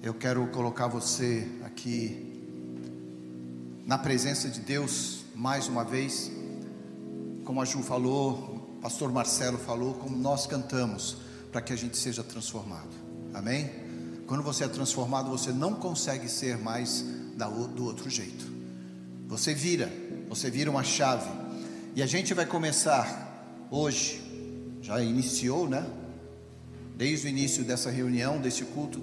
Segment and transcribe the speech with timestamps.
[0.00, 2.24] Eu quero colocar você aqui
[3.84, 6.30] na presença de Deus mais uma vez,
[7.44, 11.16] como a Ju falou, o pastor Marcelo falou, como nós cantamos,
[11.50, 12.90] para que a gente seja transformado.
[13.34, 13.68] Amém?
[14.28, 17.04] Quando você é transformado, você não consegue ser mais
[17.74, 18.46] do outro jeito.
[19.26, 19.90] Você vira,
[20.28, 21.28] você vira uma chave.
[21.96, 24.22] E a gente vai começar hoje,
[24.80, 25.84] já iniciou, né?
[26.96, 29.02] Desde o início dessa reunião, desse culto,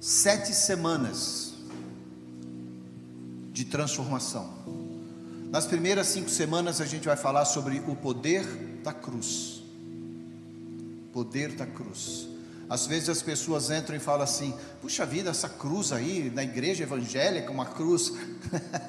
[0.00, 1.54] sete semanas
[3.52, 4.48] de transformação.
[5.50, 8.44] Nas primeiras cinco semanas a gente vai falar sobre o poder
[8.84, 9.62] da cruz.
[11.12, 12.28] Poder da cruz.
[12.70, 16.84] Às vezes as pessoas entram e falam assim: puxa vida, essa cruz aí na igreja
[16.84, 18.12] evangélica, uma cruz.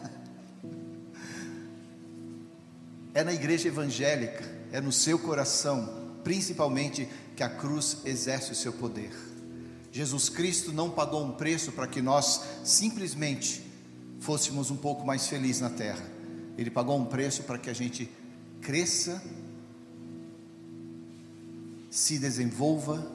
[3.16, 8.74] é na igreja evangélica, é no seu coração, principalmente, que a cruz exerce o seu
[8.74, 9.29] poder.
[9.92, 13.64] Jesus Cristo não pagou um preço para que nós simplesmente
[14.20, 16.06] fôssemos um pouco mais felizes na terra.
[16.58, 18.10] Ele pagou um preço para que a gente
[18.62, 19.22] cresça,
[21.90, 23.10] se desenvolva,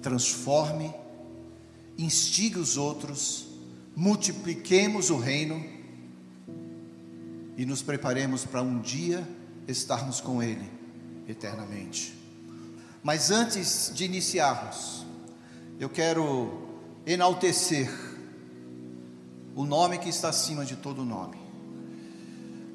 [0.00, 0.92] transforme,
[1.96, 3.46] instigue os outros,
[3.94, 5.64] multipliquemos o reino
[7.56, 9.26] e nos preparemos para um dia
[9.68, 10.68] estarmos com Ele
[11.28, 12.14] eternamente.
[13.02, 15.01] Mas antes de iniciarmos,
[15.78, 16.68] eu quero
[17.06, 17.90] enaltecer
[19.54, 21.40] o nome que está acima de todo nome.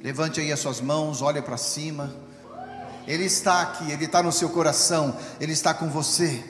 [0.01, 2.13] Levante aí as suas mãos, olhe para cima.
[3.07, 6.43] Ele está aqui, ele está no seu coração, ele está com você.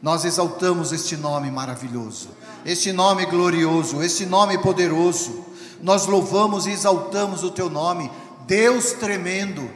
[0.00, 2.30] Nós exaltamos este nome maravilhoso,
[2.64, 5.44] este nome glorioso, este nome poderoso.
[5.80, 8.10] Nós louvamos e exaltamos o teu nome,
[8.46, 9.68] Deus tremendo,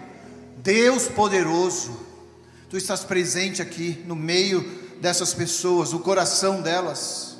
[0.59, 1.97] Deus poderoso.
[2.71, 7.37] Tu estás presente aqui no meio dessas pessoas, o coração delas.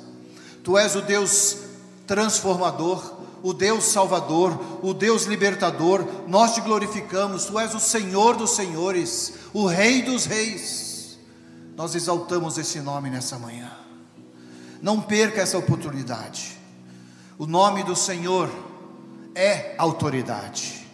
[0.63, 1.57] Tu és o Deus
[2.05, 6.05] transformador, o Deus salvador, o Deus libertador.
[6.27, 11.17] Nós te glorificamos, tu és o Senhor dos senhores, o Rei dos reis.
[11.75, 13.71] Nós exaltamos esse nome nessa manhã.
[14.81, 16.57] Não perca essa oportunidade.
[17.37, 18.49] O nome do Senhor
[19.35, 20.87] é autoridade.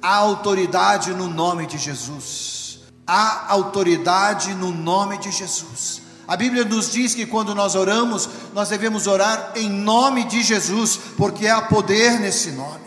[0.00, 2.63] Há autoridade no nome de Jesus.
[3.06, 6.02] Há autoridade no nome de Jesus.
[6.26, 10.98] A Bíblia nos diz que quando nós oramos, nós devemos orar em nome de Jesus,
[11.16, 12.84] porque há poder nesse nome.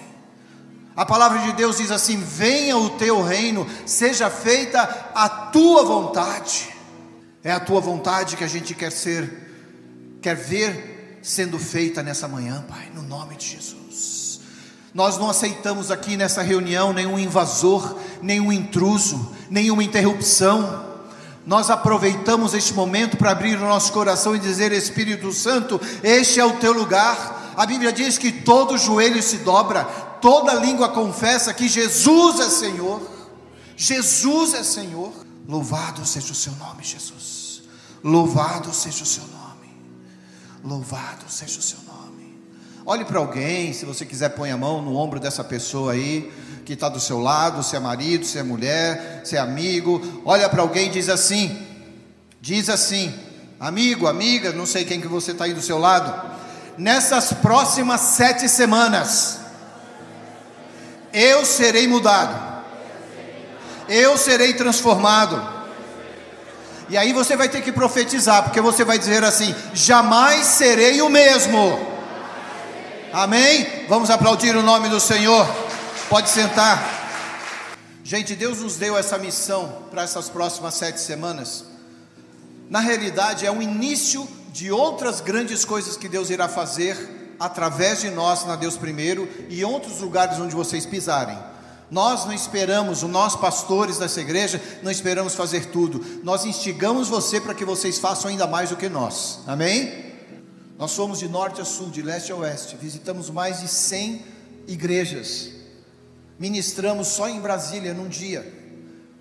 [0.95, 6.75] A palavra de Deus diz assim: Venha o teu reino, seja feita a tua vontade.
[7.43, 12.65] É a tua vontade que a gente quer ser, quer ver sendo feita nessa manhã,
[12.67, 14.39] Pai, no nome de Jesus.
[14.93, 20.85] Nós não aceitamos aqui nessa reunião nenhum invasor, nenhum intruso, nenhuma interrupção.
[21.45, 26.45] Nós aproveitamos este momento para abrir o nosso coração e dizer: Espírito Santo, este é
[26.45, 27.53] o teu lugar.
[27.55, 29.85] A Bíblia diz que todo joelho se dobra,
[30.21, 33.01] toda língua confessa que Jesus é Senhor.
[33.75, 35.13] Jesus é Senhor.
[35.47, 37.63] Louvado seja o seu nome, Jesus.
[38.03, 39.37] Louvado seja o seu nome.
[40.63, 41.87] Louvado seja o seu nome.
[42.85, 46.31] Olhe para alguém, se você quiser, põe a mão no ombro dessa pessoa aí,
[46.67, 50.21] que está do seu lado, se é marido, se é mulher, se é amigo.
[50.25, 51.65] Olha para alguém e diz assim:
[52.41, 53.17] diz assim,
[53.57, 56.13] amigo, amiga, não sei quem que você está aí do seu lado.
[56.77, 59.39] Nessas próximas sete semanas,
[61.13, 62.37] eu serei mudado,
[63.87, 65.41] eu serei transformado.
[66.89, 71.07] E aí você vai ter que profetizar, porque você vai dizer assim: jamais serei o
[71.07, 71.95] mesmo.
[73.13, 73.85] Amém?
[73.87, 75.66] Vamos aplaudir o nome do Senhor.
[76.09, 76.81] Pode sentar.
[78.01, 81.65] Gente, Deus nos deu essa missão para essas próximas sete semanas.
[82.69, 88.09] Na realidade, é o início de outras grandes coisas que Deus irá fazer através de
[88.09, 91.37] nós na Deus primeiro e outros lugares onde vocês pisarem.
[91.91, 96.21] Nós não esperamos, nós pastores dessa igreja, não esperamos fazer tudo.
[96.23, 99.39] Nós instigamos você para que vocês façam ainda mais do que nós.
[99.45, 100.05] Amém?
[100.79, 104.23] Nós fomos de norte a sul, de leste a oeste, visitamos mais de 100
[104.67, 105.56] igrejas,
[106.39, 108.53] ministramos só em Brasília num dia,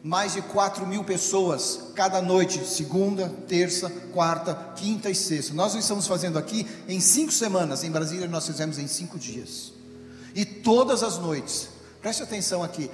[0.03, 5.53] mais de 4 mil pessoas cada noite, segunda, terça, quarta, quinta e sexta.
[5.53, 9.73] Nós estamos fazendo aqui em cinco semanas, em Brasília nós fizemos em cinco dias.
[10.35, 11.69] E todas as noites,
[12.01, 12.91] preste atenção aqui,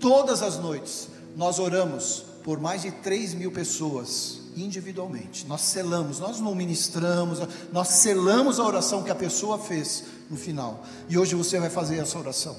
[0.00, 5.46] todas as noites nós oramos por mais de 3 mil pessoas individualmente.
[5.46, 7.40] Nós selamos, nós não ministramos,
[7.72, 10.84] nós selamos a oração que a pessoa fez no final.
[11.08, 12.56] E hoje você vai fazer essa oração.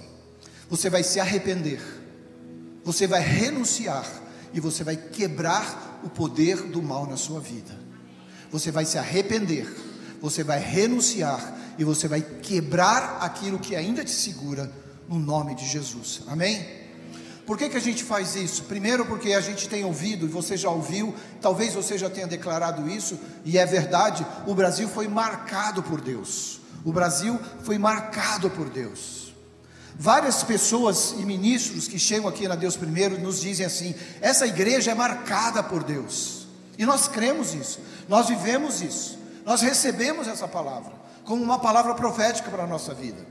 [0.69, 1.81] Você vai se arrepender.
[2.83, 4.05] Você vai renunciar
[4.53, 7.77] e você vai quebrar o poder do mal na sua vida.
[8.51, 9.67] Você vai se arrepender,
[10.21, 14.71] você vai renunciar e você vai quebrar aquilo que ainda te segura
[15.07, 16.21] no nome de Jesus.
[16.27, 16.65] Amém?
[17.45, 18.63] Por que, que a gente faz isso?
[18.63, 22.89] Primeiro, porque a gente tem ouvido, e você já ouviu, talvez você já tenha declarado
[22.89, 26.59] isso, e é verdade: o Brasil foi marcado por Deus.
[26.83, 29.26] O Brasil foi marcado por Deus.
[29.99, 34.91] Várias pessoas e ministros que chegam aqui na Deus Primeiro nos dizem assim: essa igreja
[34.91, 36.45] é marcada por Deus.
[36.77, 40.93] E nós cremos isso, nós vivemos isso, nós recebemos essa palavra
[41.25, 43.25] como uma palavra profética para a nossa vida.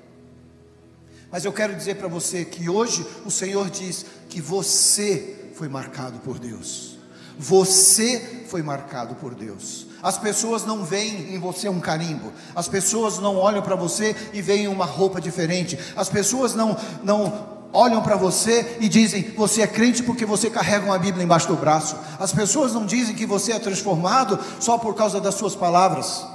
[1.30, 6.18] Mas eu quero dizer para você que hoje o Senhor diz que você foi marcado
[6.18, 6.98] por Deus.
[7.38, 9.85] Você foi marcado por Deus.
[10.02, 12.32] As pessoas não veem em você um carimbo.
[12.54, 15.78] As pessoas não olham para você e veem uma roupa diferente.
[15.96, 20.84] As pessoas não não olham para você e dizem: "Você é crente porque você carrega
[20.84, 21.96] uma Bíblia embaixo do braço".
[22.18, 26.26] As pessoas não dizem que você é transformado só por causa das suas palavras.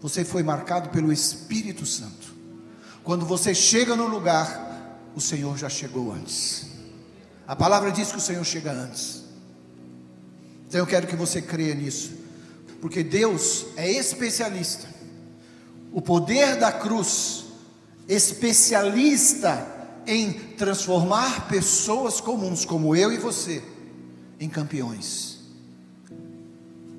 [0.00, 2.34] Você foi marcado pelo Espírito Santo.
[3.02, 4.66] Quando você chega no lugar,
[5.14, 6.66] o Senhor já chegou antes.
[7.46, 9.24] A palavra diz que o Senhor chega antes.
[10.66, 12.12] Então eu quero que você creia nisso,
[12.80, 14.86] porque Deus é especialista.
[15.92, 17.44] O poder da cruz,
[18.08, 19.66] especialista
[20.06, 23.62] em transformar pessoas comuns como eu e você
[24.38, 25.40] em campeões.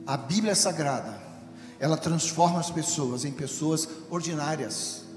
[0.06, 1.22] A Bíblia Sagrada,
[1.80, 5.08] ela transforma as pessoas em pessoas ordinárias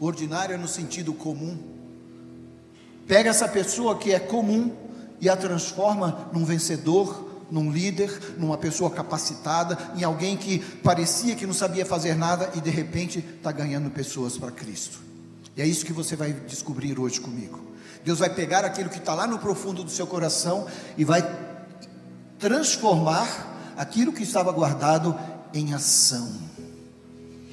[0.00, 1.58] ordinária no sentido comum.
[3.06, 4.72] Pega essa pessoa que é comum
[5.20, 11.46] e a transforma num vencedor, num líder, numa pessoa capacitada, em alguém que parecia que
[11.46, 14.98] não sabia fazer nada e de repente está ganhando pessoas para Cristo.
[15.56, 17.60] E é isso que você vai descobrir hoje comigo.
[18.04, 20.66] Deus vai pegar aquilo que está lá no profundo do seu coração
[20.96, 21.22] e vai
[22.38, 25.18] transformar aquilo que estava guardado
[25.52, 26.32] em ação.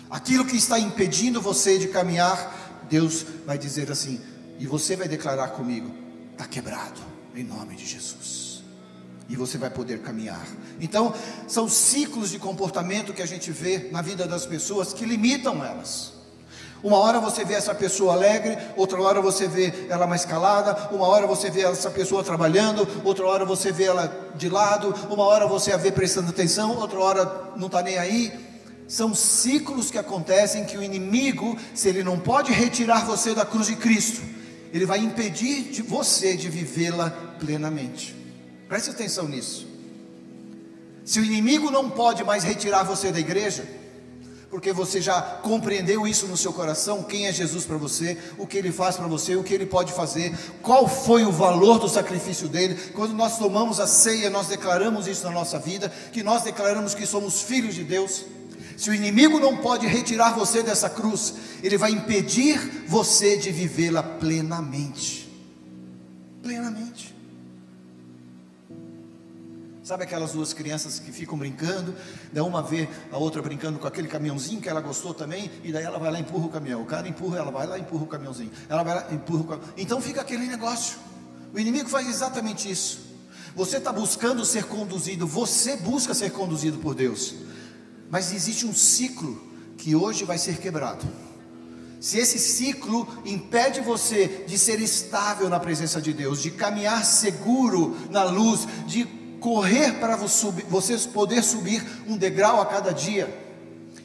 [0.09, 4.21] Aquilo que está impedindo você de caminhar, Deus vai dizer assim,
[4.59, 5.91] e você vai declarar comigo:
[6.31, 7.01] está quebrado,
[7.35, 8.24] em nome de Jesus.
[9.27, 10.45] E você vai poder caminhar.
[10.79, 11.13] Então,
[11.47, 16.13] são ciclos de comportamento que a gente vê na vida das pessoas que limitam elas.
[16.85, 21.07] Uma hora você vê essa pessoa alegre, outra hora você vê ela mais calada, uma
[21.07, 25.47] hora você vê essa pessoa trabalhando, outra hora você vê ela de lado, uma hora
[25.47, 28.31] você a vê prestando atenção, outra hora não está nem aí.
[28.87, 33.65] São ciclos que acontecem que o inimigo, se ele não pode retirar você da cruz
[33.65, 34.21] de Cristo,
[34.71, 38.24] ele vai impedir de você de vivê-la plenamente.
[38.67, 39.67] Preste atenção nisso.
[41.03, 43.63] Se o inimigo não pode mais retirar você da igreja,
[44.49, 48.57] porque você já compreendeu isso no seu coração, quem é Jesus para você, o que
[48.57, 52.47] ele faz para você, o que ele pode fazer, qual foi o valor do sacrifício
[52.47, 52.75] dele.
[52.93, 57.05] Quando nós tomamos a ceia, nós declaramos isso na nossa vida, que nós declaramos que
[57.05, 58.25] somos filhos de Deus.
[58.77, 64.03] Se o inimigo não pode retirar você dessa cruz, ele vai impedir você de vivê-la
[64.03, 65.31] plenamente.
[66.41, 67.14] Plenamente.
[69.85, 71.93] Sabe aquelas duas crianças que ficam brincando,
[72.33, 75.83] daí uma vê a outra brincando com aquele caminhãozinho que ela gostou também, e daí
[75.83, 76.81] ela vai lá e empurra o caminhão.
[76.81, 78.51] O cara empurra, ela vai lá e empurra o caminhãozinho.
[78.67, 79.69] Ela vai lá empurra o caminhão.
[79.77, 80.97] Então fica aquele negócio.
[81.53, 82.97] O inimigo faz exatamente isso.
[83.55, 87.35] Você está buscando ser conduzido, você busca ser conduzido por Deus.
[88.09, 89.39] Mas existe um ciclo
[89.77, 91.05] que hoje vai ser quebrado.
[92.01, 97.95] Se esse ciclo impede você de ser estável na presença de Deus, de caminhar seguro
[98.09, 103.29] na luz, de correr para você poder subir um degrau a cada dia,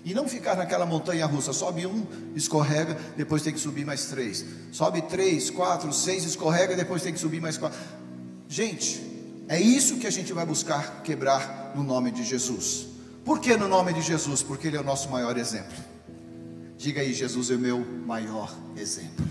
[0.05, 2.07] e não ficar naquela montanha russa, sobe um,
[2.37, 7.19] escorrega, depois tem que subir mais três, sobe três, quatro, seis, escorrega, depois tem que
[7.19, 7.79] subir mais quatro.
[8.51, 9.03] Gente,
[9.49, 12.89] é isso que a gente vai buscar quebrar no nome de Jesus.
[13.25, 14.43] Por que no nome de Jesus?
[14.43, 15.77] Porque Ele é o nosso maior exemplo.
[16.77, 19.25] Diga aí, Jesus é o meu maior exemplo.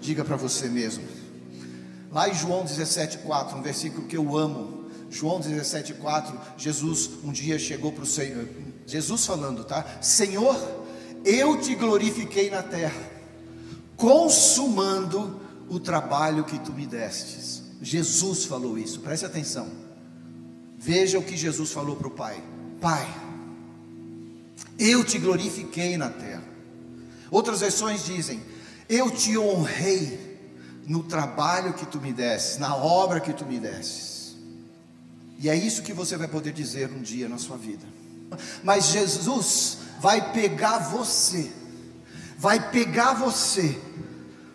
[0.00, 1.04] Diga para você mesmo.
[2.10, 4.79] Lá em João 17,4, um versículo que eu amo.
[5.10, 8.48] João 17,4, Jesus um dia chegou para o Senhor.
[8.86, 9.84] Jesus falando, tá?
[10.00, 10.56] Senhor,
[11.24, 13.02] eu te glorifiquei na terra,
[13.96, 17.62] consumando o trabalho que tu me destes.
[17.82, 19.68] Jesus falou isso, preste atenção.
[20.78, 22.42] Veja o que Jesus falou para o Pai.
[22.80, 23.06] Pai,
[24.78, 26.44] eu te glorifiquei na terra.
[27.30, 28.40] Outras versões dizem:
[28.88, 30.30] Eu te honrei
[30.86, 34.09] no trabalho que tu me desses, na obra que tu me desses.
[35.40, 37.86] E é isso que você vai poder dizer um dia na sua vida.
[38.62, 41.50] Mas Jesus vai pegar você,
[42.36, 43.80] vai pegar você,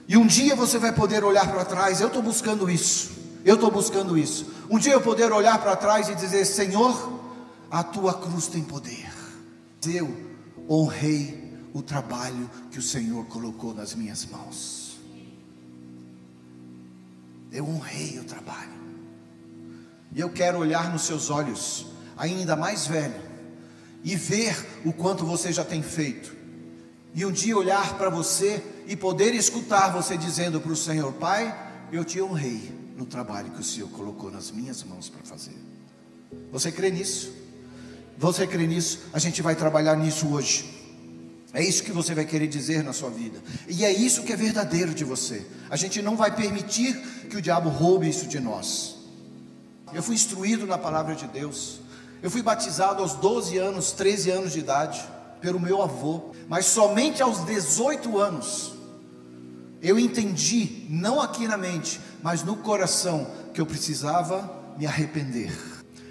[0.08, 2.00] e um dia você vai poder olhar para trás.
[2.00, 3.13] Eu estou buscando isso,
[3.44, 4.46] eu estou buscando isso.
[4.70, 7.20] Um dia eu poder olhar para trás e dizer: Senhor,
[7.72, 9.12] a tua cruz tem poder.
[9.88, 10.15] Eu
[10.70, 15.00] honrei o trabalho que o Senhor colocou nas minhas mãos.
[17.51, 18.85] Eu honrei o trabalho.
[20.16, 23.22] E eu quero olhar nos seus olhos, ainda mais velho,
[24.02, 24.56] e ver
[24.86, 26.34] o quanto você já tem feito.
[27.14, 31.54] E um dia olhar para você e poder escutar você dizendo para o Senhor: Pai,
[31.92, 35.58] eu te honrei no trabalho que o Senhor colocou nas minhas mãos para fazer.
[36.50, 37.34] Você crê nisso?
[38.18, 39.02] Você crê nisso?
[39.12, 40.74] A gente vai trabalhar nisso hoje.
[41.54, 43.42] É isso que você vai querer dizer na sua vida.
[43.68, 45.46] E é isso que é verdadeiro de você.
[45.70, 46.96] A gente não vai permitir
[47.30, 48.95] que o diabo roube isso de nós.
[49.94, 51.80] Eu fui instruído na palavra de Deus.
[52.22, 55.04] Eu fui batizado aos 12 anos, 13 anos de idade,
[55.42, 56.32] pelo meu avô.
[56.48, 58.75] Mas somente aos 18 anos
[59.86, 65.56] eu entendi, não aqui na mente, mas no coração, que eu precisava me arrepender,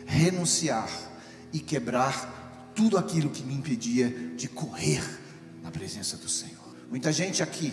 [0.06, 0.88] renunciar
[1.52, 5.02] e quebrar tudo aquilo que me impedia de correr
[5.60, 6.54] na presença do Senhor.
[6.88, 7.72] Muita gente aqui,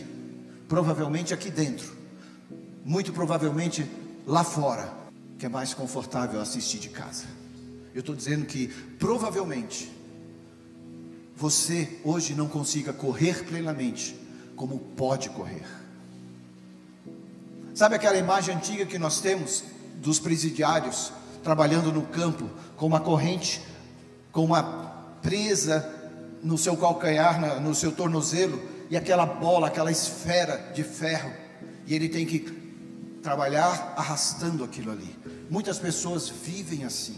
[0.68, 1.96] provavelmente aqui dentro,
[2.84, 3.88] muito provavelmente
[4.26, 4.92] lá fora,
[5.42, 7.24] que é mais confortável assistir de casa.
[7.96, 8.68] Eu estou dizendo que
[9.00, 9.92] provavelmente
[11.36, 14.16] você hoje não consiga correr plenamente
[14.56, 15.66] como pode correr.
[17.74, 19.64] Sabe aquela imagem antiga que nós temos
[19.96, 21.12] dos presidiários
[21.44, 23.64] trabalhando no campo com uma corrente,
[24.32, 24.62] com uma
[25.24, 25.92] presa
[26.44, 31.34] no seu calcanhar, no seu tornozelo, e aquela bola, aquela esfera de ferro,
[31.88, 32.61] e ele tem que
[33.22, 35.16] trabalhar arrastando aquilo ali.
[35.50, 37.18] Muitas pessoas vivem assim,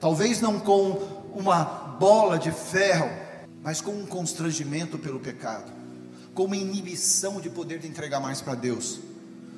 [0.00, 1.64] talvez não com uma
[1.98, 3.10] bola de ferro,
[3.62, 5.70] mas com um constrangimento pelo pecado,
[6.34, 9.00] com uma inibição de poder de entregar mais para Deus,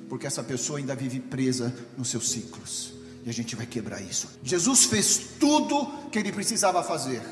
[0.08, 4.28] porque essa pessoa ainda vive presa nos seus ciclos, e a gente vai quebrar isso.
[4.42, 7.22] Jesus fez tudo que ele precisava fazer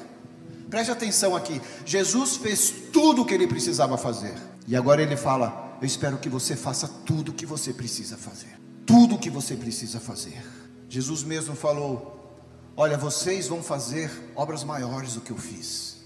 [0.71, 1.61] Preste atenção aqui.
[1.85, 4.35] Jesus fez tudo o que ele precisava fazer.
[4.67, 8.59] E agora ele fala: Eu espero que você faça tudo o que você precisa fazer.
[8.85, 10.43] Tudo o que você precisa fazer.
[10.89, 12.43] Jesus mesmo falou:
[12.77, 15.97] Olha, vocês vão fazer obras maiores do que eu fiz.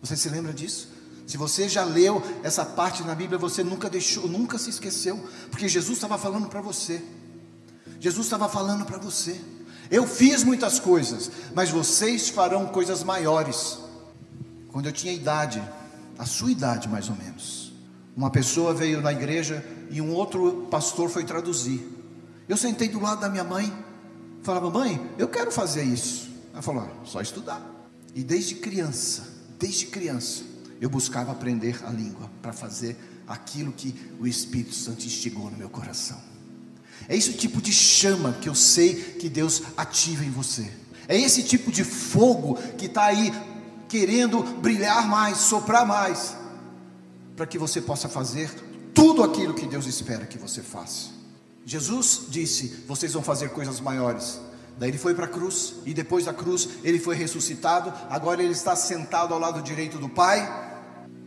[0.00, 0.88] Você se lembra disso?
[1.26, 5.68] Se você já leu essa parte na Bíblia, você nunca deixou, nunca se esqueceu, porque
[5.68, 7.02] Jesus estava falando para você.
[8.00, 9.40] Jesus estava falando para você.
[9.90, 13.78] Eu fiz muitas coisas, mas vocês farão coisas maiores
[14.72, 15.62] quando eu tinha idade,
[16.18, 17.71] a sua idade mais ou menos,
[18.16, 21.80] uma pessoa veio na igreja e um outro pastor foi traduzir.
[22.48, 23.72] Eu sentei do lado da minha mãe,
[24.42, 26.30] falava, mãe, eu quero fazer isso.
[26.52, 27.62] Ela falou, ah, só estudar.
[28.14, 29.26] E desde criança,
[29.58, 30.44] desde criança,
[30.80, 35.70] eu buscava aprender a língua para fazer aquilo que o Espírito Santo instigou no meu
[35.70, 36.20] coração.
[37.08, 40.70] É esse tipo de chama que eu sei que Deus ativa em você.
[41.08, 43.32] É esse tipo de fogo que está aí
[43.88, 46.36] querendo brilhar mais, soprar mais,
[47.42, 48.48] para que você possa fazer
[48.94, 51.08] tudo aquilo que Deus espera que você faça.
[51.66, 54.40] Jesus disse: Vocês vão fazer coisas maiores.
[54.78, 57.92] Daí ele foi para a cruz, e depois da cruz ele foi ressuscitado.
[58.08, 60.70] Agora ele está sentado ao lado direito do Pai.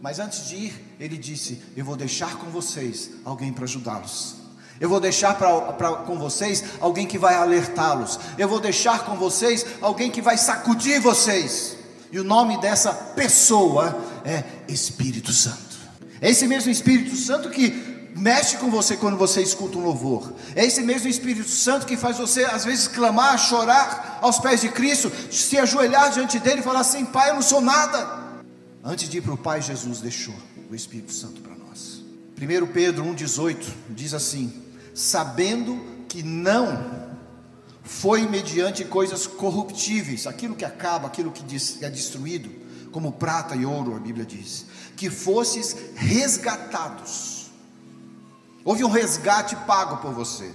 [0.02, 4.36] Mas antes de ir, ele disse: Eu vou deixar com vocês alguém para ajudá-los.
[4.80, 8.18] Eu vou deixar pra, pra, com vocês alguém que vai alertá-los.
[8.38, 11.76] Eu vou deixar com vocês alguém que vai sacudir vocês.
[12.10, 15.75] E o nome dessa pessoa é Espírito Santo.
[16.22, 20.34] É esse mesmo Espírito Santo que mexe com você quando você escuta um louvor.
[20.56, 24.70] É esse mesmo Espírito Santo que faz você às vezes clamar, chorar aos pés de
[24.70, 28.24] Cristo, se ajoelhar diante dele e falar assim: Pai, eu não sou nada.
[28.84, 30.36] Antes de ir para o Pai, Jesus deixou
[30.70, 32.02] o Espírito Santo para nós.
[32.40, 37.06] 1 Pedro 1,18 diz assim: Sabendo que não
[37.84, 41.44] foi mediante coisas corruptíveis, aquilo que acaba, aquilo que
[41.84, 42.50] é destruído,
[42.92, 47.52] como prata e ouro, a Bíblia diz, que fosses resgatados.
[48.64, 50.52] Houve um resgate pago por você,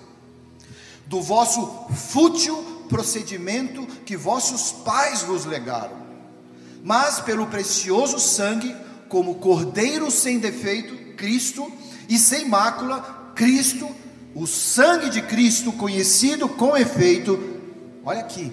[1.06, 2.56] do vosso fútil
[2.88, 5.96] procedimento que vossos pais vos legaram,
[6.82, 8.74] mas pelo precioso sangue,
[9.08, 11.70] como cordeiro sem defeito, Cristo,
[12.08, 13.88] e sem mácula, Cristo
[14.34, 17.38] o sangue de Cristo, conhecido com efeito,
[18.04, 18.52] olha aqui,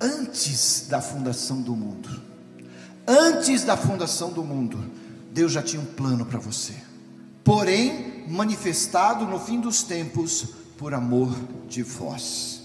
[0.00, 2.08] antes da fundação do mundo,
[3.06, 4.82] antes da fundação do mundo,
[5.32, 6.74] Deus já tinha um plano para você,
[7.42, 10.46] porém, manifestado no fim dos tempos,
[10.78, 11.34] por amor
[11.68, 12.62] de vós.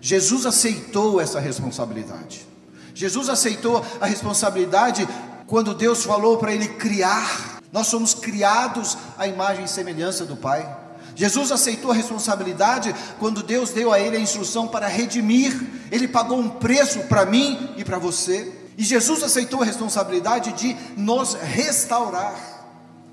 [0.00, 2.46] Jesus aceitou essa responsabilidade.
[2.94, 5.08] Jesus aceitou a responsabilidade
[5.46, 7.60] quando Deus falou para ele criar.
[7.70, 10.78] Nós somos criados à imagem e semelhança do Pai.
[11.14, 15.54] Jesus aceitou a responsabilidade quando Deus deu a ele a instrução para redimir.
[15.90, 18.61] Ele pagou um preço para mim e para você.
[18.82, 22.34] E Jesus aceitou a responsabilidade de nos restaurar.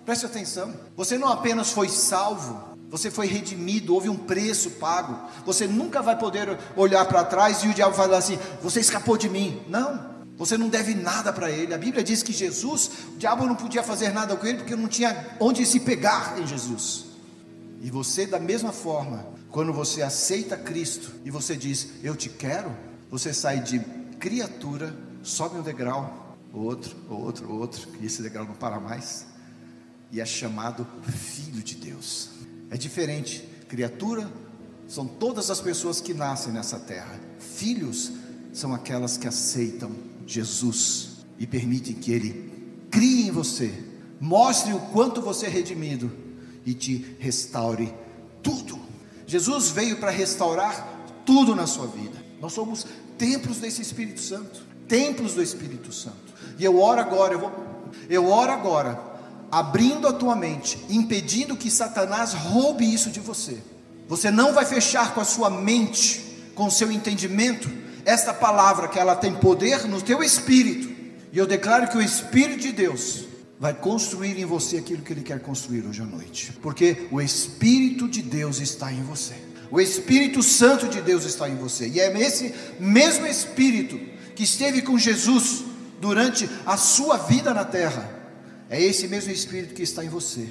[0.03, 0.73] Preste atenção.
[0.97, 5.29] Você não apenas foi salvo, você foi redimido, houve um preço pago.
[5.45, 9.29] Você nunca vai poder olhar para trás e o diabo falar assim: você escapou de
[9.29, 9.61] mim.
[9.69, 11.71] Não, você não deve nada para ele.
[11.71, 14.87] A Bíblia diz que Jesus, o diabo não podia fazer nada com ele porque não
[14.87, 17.05] tinha onde se pegar em Jesus.
[17.79, 22.75] E você, da mesma forma, quando você aceita Cristo e você diz: Eu te quero,
[23.11, 23.77] você sai de
[24.19, 29.25] criatura, sobe um degrau, outro, outro, outro, e esse degrau não para mais,
[30.11, 32.29] e é chamado Filho de Deus.
[32.69, 33.47] É diferente.
[33.67, 34.31] Criatura
[34.87, 37.19] são todas as pessoas que nascem nessa terra.
[37.39, 38.11] Filhos
[38.51, 39.91] são aquelas que aceitam
[40.25, 42.49] Jesus e permitem que Ele
[42.89, 43.71] crie em você,
[44.19, 46.11] mostre o quanto você é redimido
[46.65, 47.93] e te restaure
[48.41, 48.79] tudo.
[49.27, 50.87] Jesus veio para restaurar
[51.25, 52.17] tudo na sua vida.
[52.41, 52.85] Nós somos
[53.17, 56.33] templos desse Espírito Santo, templos do Espírito Santo.
[56.57, 57.51] E eu oro agora, eu vou,
[58.09, 58.99] eu oro agora
[59.49, 63.57] abrindo a tua mente, impedindo que Satanás roube isso de você.
[64.07, 67.69] Você não vai fechar com a sua mente, com o seu entendimento,
[68.05, 70.89] esta palavra que ela tem poder no teu espírito.
[71.31, 73.25] E eu declaro que o Espírito de Deus
[73.59, 76.53] vai construir em você aquilo que ele quer construir hoje à noite.
[76.61, 79.35] Porque o Espírito de Deus está em você.
[79.69, 81.87] O Espírito Santo de Deus está em você.
[81.87, 83.99] E é esse mesmo Espírito
[84.39, 85.65] que esteve com Jesus
[85.99, 88.09] durante a sua vida na terra
[88.69, 90.47] é esse mesmo Espírito que está em você.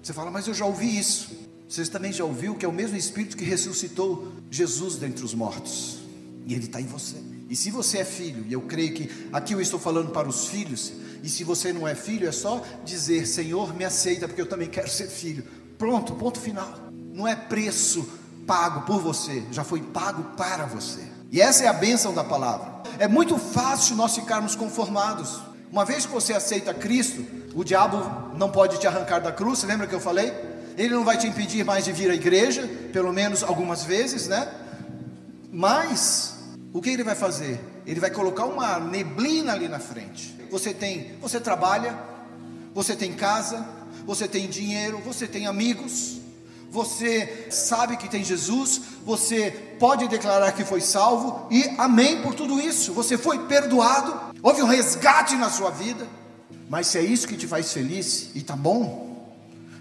[0.00, 1.36] Você fala, mas eu já ouvi isso.
[1.68, 5.98] Você também já ouviu que é o mesmo Espírito que ressuscitou Jesus dentre os mortos.
[6.46, 7.16] E ele está em você.
[7.50, 10.46] E se você é filho, e eu creio que aqui eu estou falando para os
[10.46, 10.92] filhos,
[11.24, 14.68] e se você não é filho, é só dizer: Senhor, me aceita, porque eu também
[14.68, 15.42] quero ser filho.
[15.76, 16.72] Pronto, ponto final.
[17.12, 18.08] Não é preço
[18.46, 21.16] pago por você, já foi pago para você.
[21.32, 22.75] E essa é a bênção da palavra.
[22.98, 25.40] É muito fácil nós ficarmos conformados.
[25.70, 29.86] Uma vez que você aceita Cristo, o diabo não pode te arrancar da cruz, lembra
[29.86, 30.32] que eu falei?
[30.76, 34.48] Ele não vai te impedir mais de vir à igreja, pelo menos algumas vezes, né?
[35.52, 36.34] Mas
[36.72, 37.60] o que ele vai fazer?
[37.86, 40.36] Ele vai colocar uma neblina ali na frente.
[40.50, 41.98] Você tem, você trabalha,
[42.74, 43.66] você tem casa,
[44.04, 46.18] você tem dinheiro, você tem amigos,
[46.76, 52.60] você sabe que tem Jesus, você pode declarar que foi salvo e amém por tudo
[52.60, 52.92] isso.
[52.92, 56.06] Você foi perdoado, houve um resgate na sua vida.
[56.68, 59.34] Mas se é isso que te faz feliz e tá bom,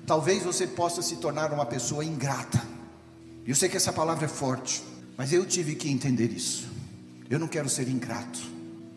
[0.08, 2.64] talvez você possa se tornar uma pessoa ingrata.
[3.46, 4.82] Eu sei que essa palavra é forte,
[5.18, 6.70] mas eu tive que entender isso.
[7.30, 8.40] Eu não quero ser ingrato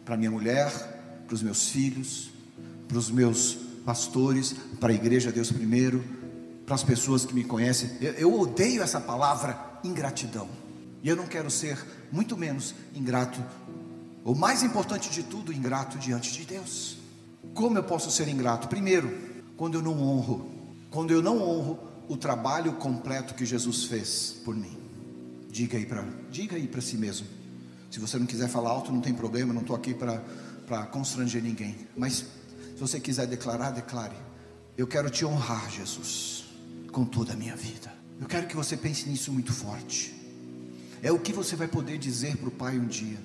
[0.05, 0.71] para minha mulher,
[1.27, 2.31] para os meus filhos,
[2.87, 6.05] para os meus pastores, para a igreja Deus primeiro,
[6.69, 7.91] para as pessoas que me conhecem.
[7.99, 10.47] Eu, eu odeio essa palavra ingratidão.
[11.03, 13.43] E eu não quero ser, muito menos, ingrato,
[14.23, 16.99] ou mais importante de tudo, ingrato diante de Deus.
[17.55, 18.69] Como eu posso ser ingrato?
[18.69, 19.11] Primeiro,
[19.57, 20.53] quando eu não honro,
[20.91, 24.77] quando eu não honro o trabalho completo que Jesus fez por mim.
[25.51, 27.27] Diga aí para, diga aí para si mesmo.
[27.91, 30.23] Se você não quiser falar alto, não tem problema, não estou aqui para
[30.67, 31.75] para constranger ninguém.
[31.97, 32.27] Mas
[32.75, 34.15] se você quiser declarar, declare.
[34.77, 36.38] Eu quero te honrar, Jesus
[36.93, 37.93] com toda a minha vida.
[38.21, 40.15] Eu quero que você pense nisso muito forte.
[41.03, 43.19] É o que você vai poder dizer para o Pai um dia: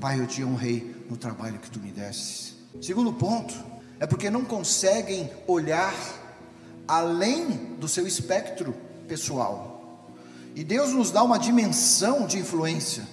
[0.00, 2.54] Pai, eu te honrei no trabalho que tu me desses.
[2.80, 3.54] Segundo ponto,
[3.98, 5.94] é porque não conseguem olhar
[6.88, 8.74] além do seu espectro
[9.06, 10.08] pessoal.
[10.54, 13.06] E Deus nos dá uma dimensão de influência.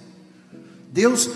[0.91, 1.29] Deus,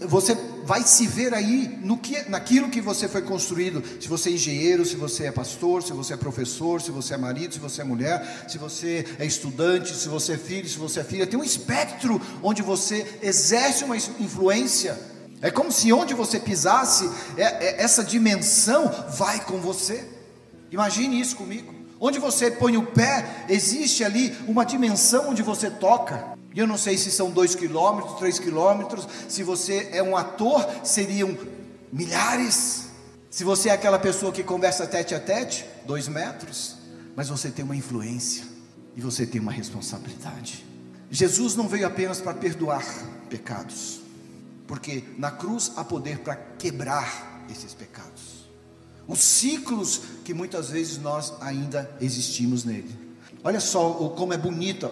[0.00, 0.36] você
[0.72, 3.82] vai se ver aí no que, naquilo que você foi construído.
[4.00, 7.18] Se você é engenheiro, se você é pastor, se você é professor, se você é
[7.18, 11.00] marido, se você é mulher, se você é estudante, se você é filho, se você
[11.00, 14.98] é filha, tem um espectro onde você exerce uma influência.
[15.42, 17.06] É como se onde você pisasse,
[17.36, 20.02] é, é, essa dimensão vai com você.
[20.70, 21.74] Imagine isso comigo.
[22.00, 26.31] Onde você põe o pé, existe ali uma dimensão onde você toca.
[26.54, 29.08] E eu não sei se são dois quilômetros, três quilômetros.
[29.28, 31.36] Se você é um ator, seriam
[31.92, 32.88] milhares.
[33.30, 36.76] Se você é aquela pessoa que conversa tete a tete, dois metros.
[37.16, 38.44] Mas você tem uma influência
[38.96, 40.64] e você tem uma responsabilidade.
[41.10, 42.84] Jesus não veio apenas para perdoar
[43.28, 44.00] pecados,
[44.66, 48.48] porque na cruz há poder para quebrar esses pecados.
[49.06, 52.94] Os ciclos que muitas vezes nós ainda existimos nele.
[53.44, 54.88] Olha só como é bonita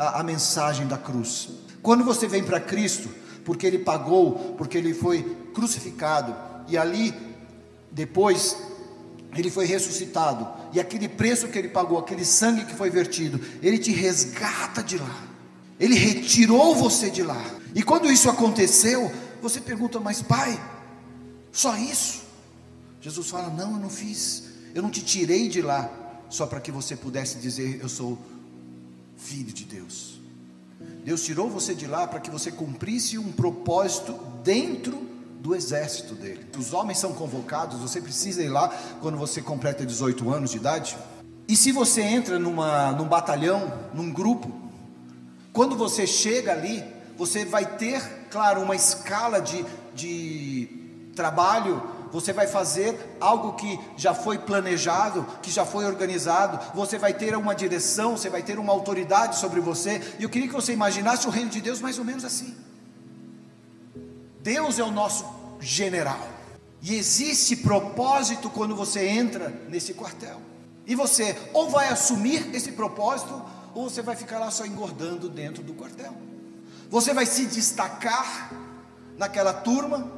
[0.00, 1.50] a, a mensagem da cruz.
[1.82, 3.10] Quando você vem para Cristo,
[3.44, 6.34] porque Ele pagou, porque Ele foi crucificado,
[6.66, 7.14] e ali,
[7.92, 8.56] depois,
[9.36, 13.76] Ele foi ressuscitado, e aquele preço que Ele pagou, aquele sangue que foi vertido, Ele
[13.76, 15.22] te resgata de lá,
[15.78, 17.44] Ele retirou você de lá.
[17.74, 20.58] E quando isso aconteceu, você pergunta, mas Pai,
[21.52, 22.22] Só isso?
[23.02, 25.90] Jesus fala: Não, eu não fiz, eu não te tirei de lá
[26.30, 28.18] só para que você pudesse dizer: Eu sou
[29.20, 30.20] filho de Deus.
[31.04, 35.08] Deus tirou você de lá para que você cumprisse um propósito dentro
[35.40, 36.46] do exército dele.
[36.58, 38.68] Os homens são convocados, você precisa ir lá
[39.00, 40.96] quando você completa 18 anos de idade.
[41.48, 44.52] E se você entra numa, num batalhão, num grupo,
[45.52, 46.84] quando você chega ali,
[47.16, 50.68] você vai ter, claro, uma escala de, de
[51.14, 57.14] trabalho, você vai fazer algo que já foi planejado, que já foi organizado, você vai
[57.14, 60.00] ter uma direção, você vai ter uma autoridade sobre você.
[60.18, 62.54] E eu queria que você imaginasse o reino de Deus mais ou menos assim.
[64.42, 65.24] Deus é o nosso
[65.60, 66.26] general.
[66.82, 70.40] E existe propósito quando você entra nesse quartel.
[70.86, 73.40] E você ou vai assumir esse propósito,
[73.74, 76.14] ou você vai ficar lá só engordando dentro do quartel.
[76.88, 78.50] Você vai se destacar
[79.16, 80.10] naquela turma,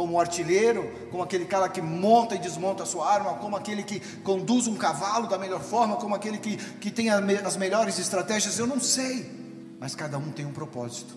[0.00, 3.82] como um artilheiro, como aquele cara que monta e desmonta a sua arma, como aquele
[3.82, 8.58] que conduz um cavalo da melhor forma, como aquele que, que tem as melhores estratégias,
[8.58, 9.30] eu não sei,
[9.78, 11.14] mas cada um tem um propósito,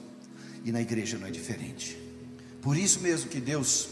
[0.66, 1.98] e na igreja não é diferente.
[2.62, 3.88] Por isso mesmo que Deus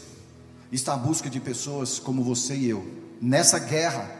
[0.70, 2.86] está à busca de pessoas como você e eu.
[3.18, 4.14] Nessa guerra,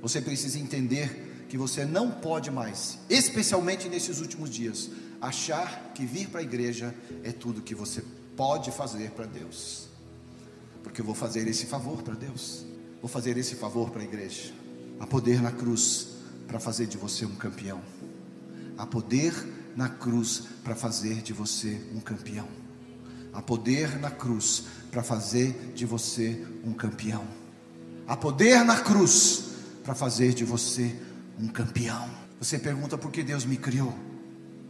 [0.00, 4.88] você precisa entender que você não pode mais, especialmente nesses últimos dias,
[5.20, 8.02] achar que vir para a igreja é tudo que você
[8.34, 9.87] pode fazer para Deus.
[10.82, 12.64] Porque eu vou fazer esse favor para Deus.
[13.00, 14.52] Vou fazer esse favor para a igreja.
[14.98, 16.08] Há poder na cruz
[16.46, 17.80] para fazer de você um campeão.
[18.76, 19.32] Há poder
[19.76, 22.48] na cruz para fazer de você um campeão.
[23.32, 27.24] Há poder na cruz para fazer de você um campeão.
[28.06, 29.44] Há poder na cruz
[29.84, 30.96] para fazer de você
[31.38, 32.10] um campeão.
[32.40, 33.94] Você pergunta por que Deus me criou?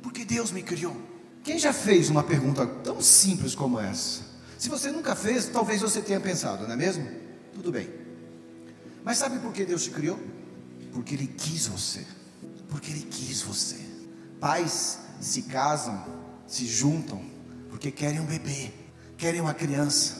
[0.02, 0.96] Por que Deus me criou?
[1.42, 4.27] Quem já fez uma pergunta tão simples como essa?
[4.58, 7.08] Se você nunca fez, talvez você tenha pensado, não é mesmo?
[7.54, 7.88] Tudo bem.
[9.04, 10.18] Mas sabe por que Deus te criou?
[10.92, 12.04] Porque Ele quis você.
[12.68, 13.78] Porque Ele quis você.
[14.38, 16.04] Pais se casam,
[16.46, 18.72] se juntam porque querem um bebê,
[19.16, 20.16] querem uma criança.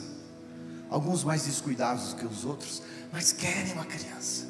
[0.89, 4.47] Alguns mais descuidados que os outros, mas querem uma criança.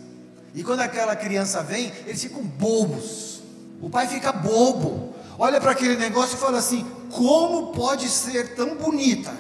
[0.54, 3.42] E quando aquela criança vem, eles ficam bobos.
[3.82, 5.16] O pai fica bobo.
[5.38, 9.34] Olha para aquele negócio e fala assim: como pode ser tão bonita?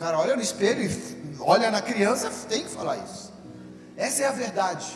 [0.00, 3.30] Cara olha no espelho e olha na criança, tem que falar isso.
[3.98, 4.86] Essa é a verdade.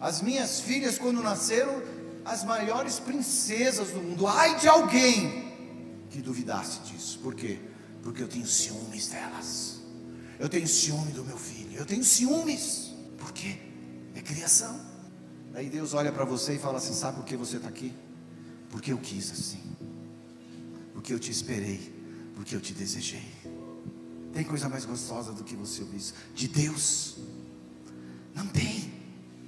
[0.00, 1.80] As minhas filhas, quando nasceram,
[2.24, 4.26] as maiores princesas do mundo.
[4.26, 7.20] Ai de alguém que duvidasse disso.
[7.20, 7.60] Por quê?
[8.02, 9.76] Porque eu tenho ciúmes delas.
[10.40, 11.78] Eu tenho ciúme do meu filho.
[11.78, 12.92] Eu tenho ciúmes.
[13.16, 13.56] Por quê?
[14.16, 14.80] É criação.
[15.54, 17.94] Aí Deus olha para você e fala assim: Sabe por que você está aqui?
[18.68, 19.62] Porque eu quis assim.
[20.92, 21.94] Porque eu te esperei.
[22.34, 23.31] Porque eu te desejei.
[24.32, 26.14] Tem coisa mais gostosa do que você ouvir isso?
[26.34, 27.16] De Deus?
[28.34, 28.92] Não tem.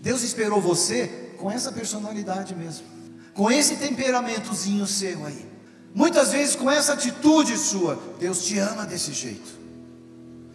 [0.02, 2.86] Deus esperou você com essa personalidade mesmo.
[3.32, 5.48] Com esse temperamentozinho seu aí.
[5.94, 9.58] Muitas vezes com essa atitude sua, Deus te ama desse jeito.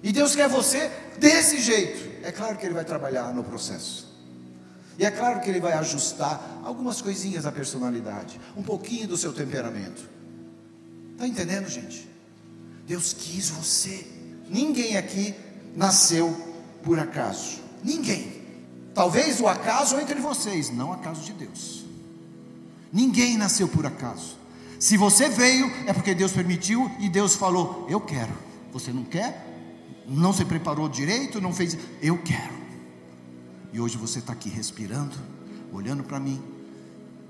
[0.03, 2.25] E Deus quer você desse jeito.
[2.25, 4.07] É claro que Ele vai trabalhar no processo.
[4.97, 9.33] E é claro que Ele vai ajustar algumas coisinhas da personalidade, um pouquinho do seu
[9.33, 10.07] temperamento.
[11.13, 12.07] Está entendendo, gente?
[12.85, 14.05] Deus quis você.
[14.49, 15.35] Ninguém aqui
[15.75, 16.35] nasceu
[16.83, 17.59] por acaso.
[17.83, 18.39] Ninguém.
[18.93, 21.85] Talvez o acaso entre vocês, não acaso de Deus.
[22.91, 24.37] Ninguém nasceu por acaso.
[24.79, 28.33] Se você veio, é porque Deus permitiu e Deus falou: Eu quero.
[28.71, 29.45] Você não quer?
[30.07, 31.39] Não se preparou direito?
[31.39, 31.77] Não fez?
[32.01, 32.57] Eu quero.
[33.71, 35.15] E hoje você está aqui respirando,
[35.71, 36.41] olhando para mim,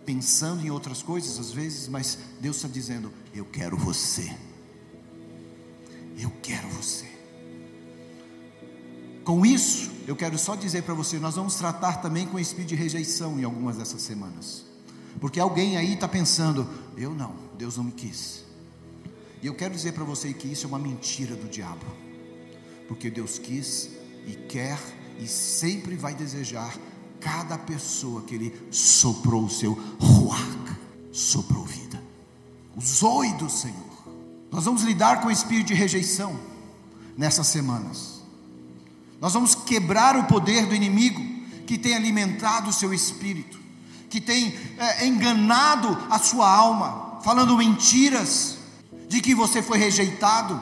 [0.06, 4.34] pensando em outras coisas às vezes, mas Deus está dizendo: Eu quero você.
[6.18, 7.09] Eu quero você.
[9.30, 12.70] Com isso, eu quero só dizer para você: nós vamos tratar também com o espírito
[12.70, 14.66] de rejeição em algumas dessas semanas.
[15.20, 18.44] Porque alguém aí está pensando, eu não, Deus não me quis.
[19.40, 21.86] E eu quero dizer para você que isso é uma mentira do diabo.
[22.88, 23.92] Porque Deus quis
[24.26, 24.80] e quer
[25.20, 26.76] e sempre vai desejar
[27.22, 30.76] cada pessoa que Ele soprou o seu ruach,
[31.12, 32.02] soprou vida.
[32.76, 34.10] Usou do Senhor.
[34.50, 36.36] Nós vamos lidar com o espírito de rejeição
[37.16, 38.19] nessas semanas.
[39.22, 41.22] Nós vamos quebrar o poder do inimigo
[41.66, 43.60] que tem alimentado o seu espírito
[44.10, 48.58] que tem é, enganado a sua alma, falando mentiras,
[49.08, 50.62] de que você foi rejeitado,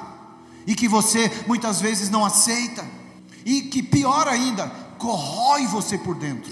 [0.65, 2.86] e que você muitas vezes não aceita,
[3.46, 4.67] e que pior ainda,
[4.98, 6.52] corrói você por dentro,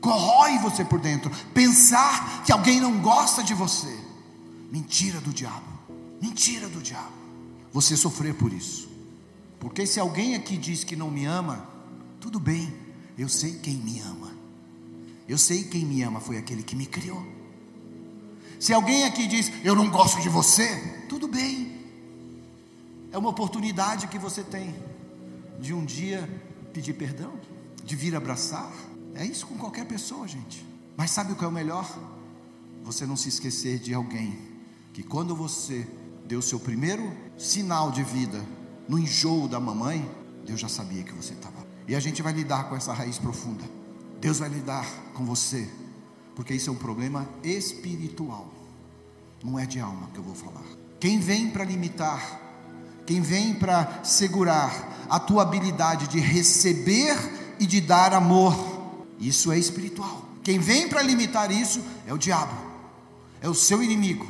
[0.00, 3.98] corrói você por dentro, pensar que alguém não gosta de você,
[4.70, 5.64] mentira do diabo,
[6.20, 7.12] mentira do diabo,
[7.72, 8.89] você sofrer por isso,
[9.60, 11.68] Porque se alguém aqui diz que não me ama,
[12.18, 12.72] tudo bem,
[13.16, 14.32] eu sei quem me ama.
[15.28, 17.24] Eu sei quem me ama foi aquele que me criou.
[18.58, 21.78] Se alguém aqui diz, eu não gosto de você, tudo bem.
[23.12, 24.74] É uma oportunidade que você tem
[25.60, 26.28] de um dia
[26.72, 27.32] pedir perdão,
[27.84, 28.72] de vir abraçar.
[29.14, 30.64] É isso com qualquer pessoa, gente.
[30.96, 31.86] Mas sabe o que é o melhor?
[32.84, 34.38] Você não se esquecer de alguém
[34.92, 35.86] que quando você
[36.26, 38.44] deu seu primeiro sinal de vida
[38.90, 40.04] no enjoo da mamãe,
[40.44, 41.64] Deus já sabia que você estava.
[41.86, 43.62] E a gente vai lidar com essa raiz profunda.
[44.20, 45.70] Deus vai lidar com você,
[46.34, 48.52] porque isso é um problema espiritual,
[49.44, 50.64] não é de alma que eu vou falar.
[50.98, 52.40] Quem vem para limitar,
[53.06, 57.16] quem vem para segurar a tua habilidade de receber
[57.60, 58.54] e de dar amor,
[59.20, 60.24] isso é espiritual.
[60.42, 62.56] Quem vem para limitar isso é o diabo,
[63.40, 64.26] é o seu inimigo.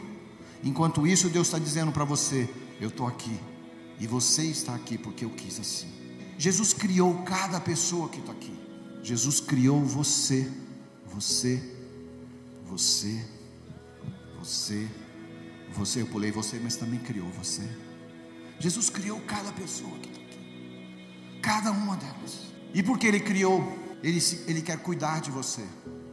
[0.63, 3.41] Enquanto isso, Deus está dizendo para você: Eu estou aqui,
[4.01, 5.89] e você está aqui porque eu quis assim.
[6.39, 8.59] Jesus criou cada pessoa que está aqui.
[9.03, 10.51] Jesus criou você,
[11.07, 11.63] você,
[12.67, 13.23] você,
[14.39, 14.89] você,
[15.75, 16.01] você.
[16.01, 17.63] Eu pulei você, mas também criou você.
[18.59, 22.41] Jesus criou cada pessoa que está aqui, cada uma delas.
[22.73, 23.61] E porque Ele criou,
[24.03, 25.65] Ele, Ele quer cuidar de você.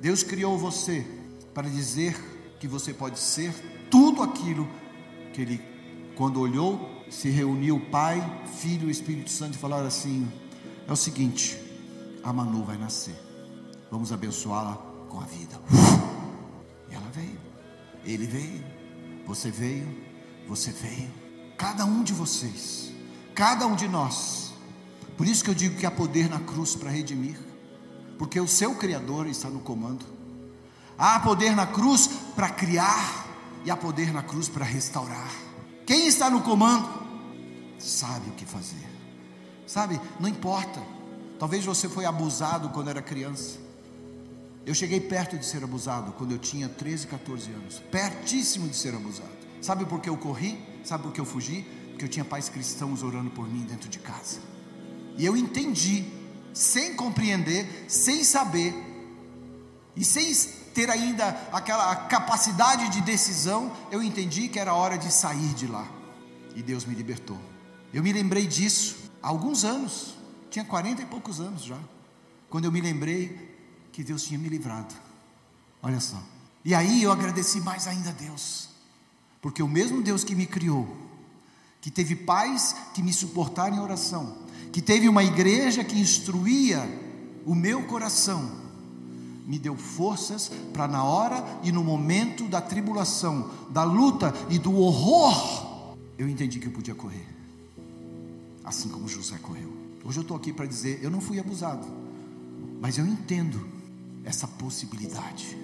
[0.02, 1.06] Deus criou você
[1.54, 2.15] para dizer
[2.60, 3.54] que você pode ser
[3.89, 4.67] tudo aquilo
[5.32, 5.62] que Ele,
[6.15, 8.22] quando olhou, se reuniu o Pai,
[8.60, 10.28] Filho e Espírito Santo e falaram assim:
[10.88, 11.58] é o seguinte,
[12.24, 13.15] a Manu vai nascer,
[13.91, 14.76] vamos abençoá-la
[15.10, 15.60] com a vida.
[16.89, 17.39] E ela veio,
[18.06, 18.63] ele veio,
[19.26, 19.88] você veio,
[20.48, 21.12] você veio,
[21.58, 22.91] cada um de vocês,
[23.36, 24.54] cada um de nós.
[25.17, 27.48] Por isso que eu digo que há poder na cruz para redimir
[28.17, 30.06] porque o seu Criador está no comando.
[30.98, 33.28] Há poder na cruz para criar
[33.63, 35.32] e há poder na cruz para restaurar.
[35.88, 36.88] Quem está no comando
[37.80, 38.86] sabe o que fazer.
[39.65, 40.82] Sabe, não importa.
[41.39, 43.58] Talvez você foi abusado quando era criança.
[44.65, 47.80] Eu cheguei perto de ser abusado quando eu tinha 13, 14 anos.
[47.89, 49.30] Pertíssimo de ser abusado.
[49.62, 50.60] Sabe por que eu corri?
[50.84, 51.65] Sabe por que eu fugi?
[51.91, 54.39] Porque eu tinha pais cristãos orando por mim dentro de casa.
[55.17, 56.06] E eu entendi
[56.54, 58.76] sem compreender, sem saber
[59.95, 60.34] e sem
[60.77, 65.87] ter ainda aquela capacidade de decisão, eu entendi que era hora de sair de lá.
[66.55, 67.39] E Deus me libertou.
[67.91, 70.13] Eu me lembrei disso há alguns anos,
[70.51, 71.79] tinha 40 e poucos anos já,
[72.47, 73.57] quando eu me lembrei
[73.91, 74.93] que Deus tinha me livrado.
[75.81, 76.21] Olha só.
[76.63, 78.69] E aí eu agradeci mais ainda a Deus,
[79.41, 80.95] porque o mesmo Deus que me criou,
[81.81, 84.37] que teve pais que me suportaram em oração,
[84.71, 86.87] que teve uma igreja que instruía
[87.47, 88.66] o meu coração,
[89.47, 94.77] me deu forças para na hora e no momento da tribulação, da luta e do
[94.77, 97.25] horror, eu entendi que eu podia correr,
[98.62, 99.71] assim como José correu.
[100.03, 101.88] Hoje eu estou aqui para dizer: eu não fui abusado,
[102.81, 103.65] mas eu entendo
[104.25, 105.57] essa possibilidade.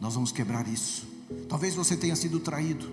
[0.00, 1.06] Nós vamos quebrar isso.
[1.48, 2.90] Talvez você tenha sido traído,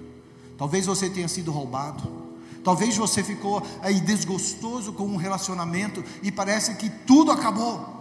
[0.59, 2.27] talvez você tenha sido roubado.
[2.63, 7.96] Talvez você ficou aí desgostoso com um relacionamento e parece que tudo acabou.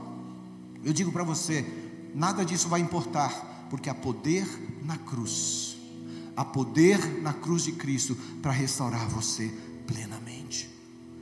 [0.87, 1.66] Eu digo para você,
[2.14, 4.46] nada disso vai importar, porque há poder
[4.85, 5.77] na cruz.
[6.37, 9.53] Há poder na cruz de Cristo para restaurar você
[9.85, 10.77] plenamente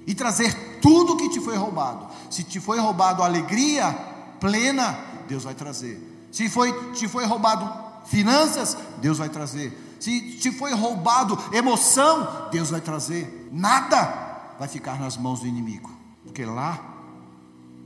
[0.06, 2.06] e trazer tudo que te foi roubado.
[2.30, 3.90] Se te foi roubado alegria
[4.38, 5.98] plena, Deus vai trazer.
[6.30, 7.70] Se foi te foi roubado
[8.06, 9.96] finanças, Deus vai trazer.
[9.98, 13.48] Se te foi roubado emoção, Deus vai trazer.
[13.50, 15.90] Nada vai ficar nas mãos do inimigo,
[16.22, 16.78] porque lá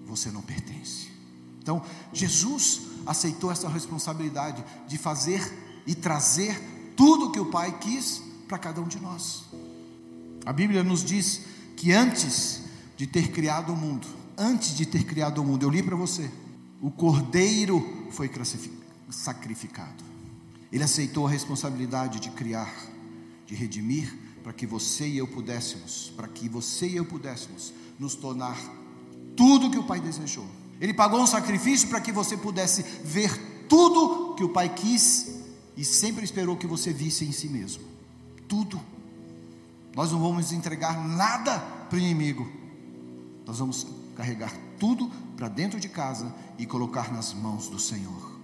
[0.04, 1.07] você não pertence.
[1.68, 1.82] Então,
[2.14, 6.58] Jesus aceitou essa responsabilidade de fazer e trazer
[6.96, 9.44] tudo que o Pai quis para cada um de nós.
[10.46, 11.42] A Bíblia nos diz
[11.76, 12.62] que antes
[12.96, 16.30] de ter criado o mundo, antes de ter criado o mundo, eu li para você,
[16.80, 18.30] o cordeiro foi
[19.10, 20.02] sacrificado.
[20.72, 22.74] Ele aceitou a responsabilidade de criar,
[23.46, 28.14] de redimir, para que você e eu pudéssemos, para que você e eu pudéssemos nos
[28.14, 28.58] tornar
[29.36, 30.46] tudo que o Pai desejou.
[30.80, 35.38] Ele pagou um sacrifício para que você pudesse ver tudo que o Pai quis
[35.76, 37.82] e sempre esperou que você visse em si mesmo.
[38.46, 38.80] Tudo.
[39.94, 42.48] Nós não vamos entregar nada para o inimigo.
[43.46, 43.86] Nós vamos
[44.16, 48.38] carregar tudo para dentro de casa e colocar nas mãos do Senhor.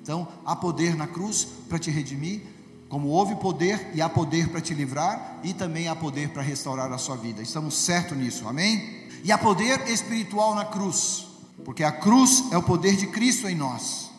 [0.00, 2.42] Então, há poder na cruz para te redimir,
[2.88, 6.92] como houve poder e há poder para te livrar, e também há poder para restaurar
[6.92, 7.40] a sua vida.
[7.40, 9.08] Estamos certos nisso, amém?
[9.22, 11.26] E há poder espiritual na cruz,
[11.64, 14.10] porque a cruz é o poder de Cristo em nós.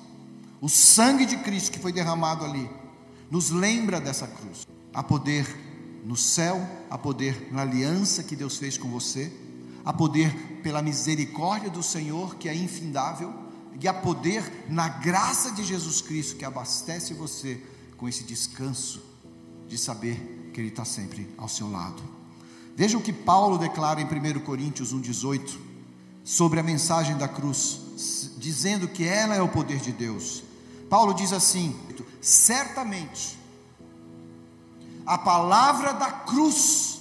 [0.61, 2.69] O sangue de Cristo que foi derramado ali
[3.29, 4.67] nos lembra dessa cruz.
[4.93, 5.45] Há poder
[6.05, 9.31] no céu, há poder na aliança que Deus fez com você,
[9.83, 13.33] há poder pela misericórdia do Senhor, que é infindável,
[13.79, 17.61] e há poder na graça de Jesus Cristo, que abastece você
[17.97, 19.01] com esse descanso
[19.67, 22.01] de saber que Ele está sempre ao seu lado.
[22.75, 25.72] Veja o que Paulo declara em 1 Coríntios 1,18
[26.23, 27.79] sobre a mensagem da cruz,
[28.37, 30.43] dizendo que ela é o poder de Deus.
[30.89, 31.75] Paulo diz assim:
[32.21, 33.37] certamente
[35.05, 36.99] a palavra da cruz,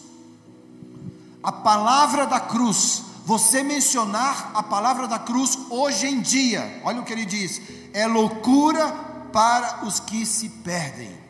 [1.43, 7.05] a palavra da cruz, você mencionar a palavra da cruz hoje em dia, olha o
[7.05, 7.61] que ele diz:
[7.93, 8.91] é loucura
[9.33, 11.23] para os que se perdem.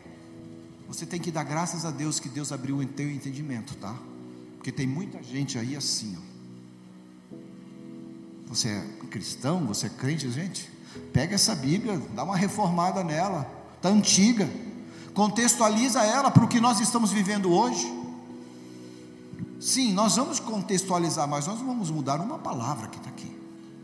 [0.87, 3.95] Você tem que dar graças a Deus que Deus abriu o teu entendimento, tá?
[4.57, 6.32] Porque tem muita gente aí assim, ó.
[8.53, 10.69] Você é cristão, você é crente, gente?
[11.11, 14.47] Pega essa Bíblia, dá uma reformada nela, está antiga,
[15.15, 17.91] contextualiza ela para o que nós estamos vivendo hoje.
[19.59, 23.35] Sim, nós vamos contextualizar, mas nós vamos mudar uma palavra que está aqui.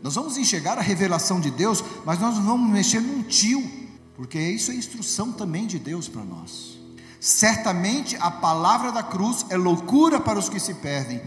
[0.04, 3.68] Nós vamos enxergar a revelação de Deus, mas nós não vamos mexer num tio,
[4.14, 6.78] porque isso é instrução também de Deus para nós.
[7.18, 11.20] Certamente a palavra da cruz é loucura para os que se perdem,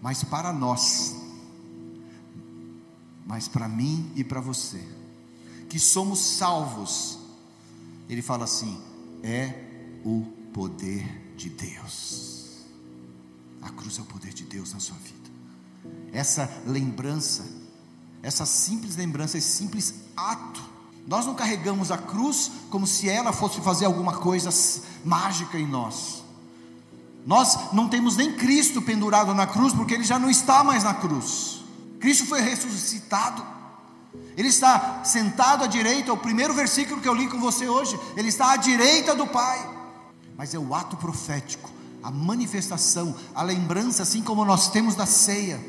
[0.00, 1.17] mas para nós,
[3.28, 4.82] mas para mim e para você,
[5.68, 7.18] que somos salvos,
[8.08, 8.80] ele fala assim:
[9.22, 9.52] é
[10.02, 10.22] o
[10.54, 12.64] poder de Deus.
[13.60, 15.28] A cruz é o poder de Deus na sua vida.
[16.10, 17.44] Essa lembrança,
[18.22, 20.62] essa simples lembrança, esse simples ato.
[21.06, 24.48] Nós não carregamos a cruz como se ela fosse fazer alguma coisa
[25.04, 26.22] mágica em nós.
[27.26, 30.94] Nós não temos nem Cristo pendurado na cruz, porque ele já não está mais na
[30.94, 31.57] cruz.
[31.98, 33.44] Cristo foi ressuscitado.
[34.36, 37.98] Ele está sentado à direita, é o primeiro versículo que eu li com você hoje.
[38.16, 39.76] Ele está à direita do Pai.
[40.36, 41.70] Mas é o ato profético,
[42.02, 45.60] a manifestação, a lembrança, assim como nós temos da ceia.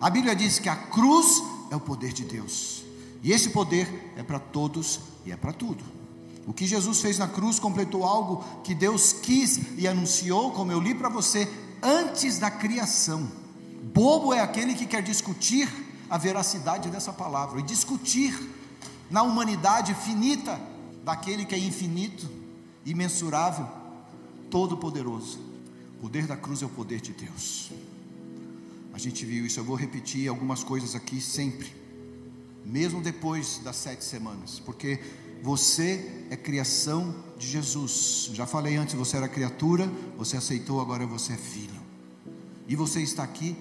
[0.00, 2.82] A Bíblia diz que a cruz é o poder de Deus.
[3.22, 5.84] E esse poder é para todos e é para tudo.
[6.46, 10.80] O que Jesus fez na cruz completou algo que Deus quis e anunciou, como eu
[10.80, 11.48] li para você,
[11.82, 13.41] antes da criação.
[13.82, 15.68] Bobo é aquele que quer discutir
[16.08, 18.32] a veracidade dessa palavra e discutir
[19.10, 20.60] na humanidade finita
[21.04, 22.30] daquele que é infinito,
[22.86, 23.66] imensurável,
[24.50, 25.40] todo-poderoso.
[25.96, 27.72] O poder da cruz é o poder de Deus.
[28.92, 31.74] A gente viu isso, eu vou repetir algumas coisas aqui sempre,
[32.64, 35.00] mesmo depois das sete semanas, porque
[35.42, 38.30] você é criação de Jesus.
[38.32, 41.82] Já falei antes, você era criatura, você aceitou, agora você é filho.
[42.68, 43.56] E você está aqui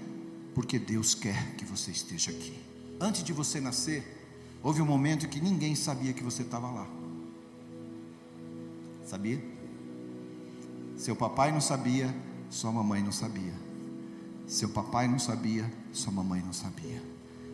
[0.54, 2.58] porque Deus quer que você esteja aqui.
[3.00, 4.04] Antes de você nascer,
[4.62, 6.88] houve um momento que ninguém sabia que você estava lá.
[9.06, 9.44] Sabia?
[10.98, 12.14] Seu papai não sabia,
[12.50, 13.54] sua mamãe não sabia.
[14.48, 17.02] Seu papai não sabia, sua mamãe não sabia.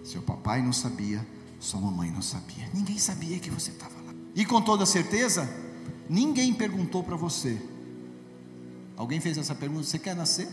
[0.04, 1.26] Seu papai não sabia,
[1.60, 2.70] sua mamãe não sabia.
[2.74, 4.14] Ninguém sabia que você estava lá.
[4.36, 5.48] E com toda certeza,
[6.10, 7.62] ninguém perguntou para você.
[8.96, 10.48] Alguém fez essa pergunta: Você quer nascer?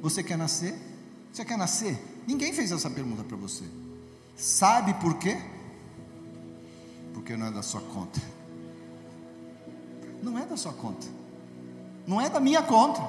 [0.00, 0.74] Você quer nascer?
[1.34, 1.98] Você quer nascer?
[2.28, 3.64] Ninguém fez essa pergunta para você.
[4.36, 5.36] Sabe por quê?
[7.12, 8.22] Porque não é da sua conta.
[10.22, 11.08] Não é da sua conta.
[12.06, 13.02] Não é da minha conta.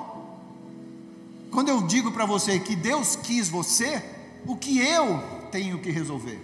[1.52, 4.04] Quando eu digo para você que Deus quis você,
[4.48, 6.42] o que eu tenho que resolver?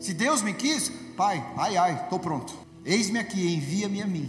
[0.00, 2.52] Se Deus me quis, Pai, ai ai, estou pronto.
[2.84, 4.28] Eis-me aqui, envia-me a mim.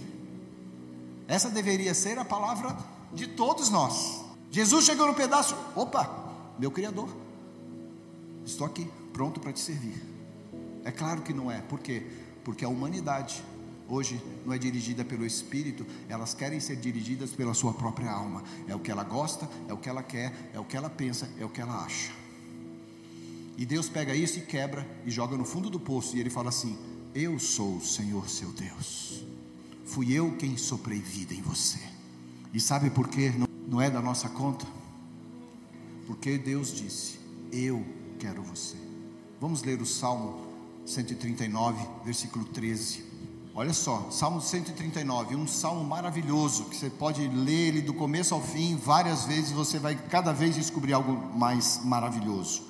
[1.28, 2.78] Essa deveria ser a palavra
[3.12, 4.24] de todos nós.
[4.52, 6.25] Jesus chegou no pedaço, opa,
[6.58, 7.10] meu Criador.
[8.46, 10.02] Estou aqui, pronto para te servir.
[10.84, 12.06] É claro que não é, por quê?
[12.44, 13.44] Porque a humanidade
[13.88, 18.44] hoje não é dirigida pelo Espírito, elas querem ser dirigidas pela sua própria alma.
[18.68, 21.30] É o que ela gosta, é o que ela quer, é o que ela pensa,
[21.40, 22.12] é o que ela acha.
[23.58, 26.50] E Deus pega isso e quebra e joga no fundo do poço, e Ele fala
[26.50, 26.78] assim:
[27.14, 29.24] Eu sou o Senhor seu Deus.
[29.86, 31.80] Fui eu quem soprei vida em você.
[32.54, 33.32] E sabe por quê?
[33.68, 34.66] Não é da nossa conta?
[36.06, 37.20] Porque Deus disse:
[37.52, 37.86] Eu
[38.20, 38.78] quero você.
[39.40, 40.46] Vamos ler o Salmo
[40.86, 43.04] 139, versículo 13.
[43.58, 48.42] Olha só, Salmo 139, um salmo maravilhoso que você pode ler ele do começo ao
[48.42, 52.64] fim várias vezes, você vai cada vez descobrir algo mais maravilhoso.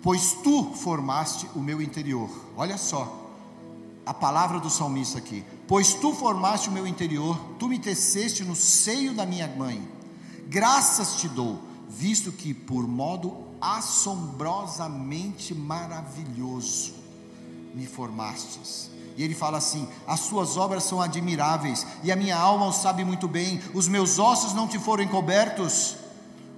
[0.00, 2.30] Pois tu formaste o meu interior.
[2.56, 3.28] Olha só,
[4.06, 5.44] a palavra do salmista aqui.
[5.66, 9.82] Pois tu formaste o meu interior, tu me teceste no seio da minha mãe.
[10.48, 11.69] Graças te dou
[12.00, 16.94] visto que por modo assombrosamente maravilhoso
[17.74, 22.64] me formastes E ele fala assim: As suas obras são admiráveis, e a minha alma
[22.66, 25.96] o sabe muito bem, os meus ossos não te foram encobertos,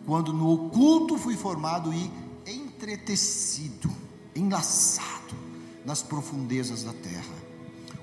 [0.07, 2.09] quando no oculto fui formado e
[2.47, 3.91] entretecido,
[4.37, 5.35] enlaçado
[5.85, 7.35] nas profundezas da terra.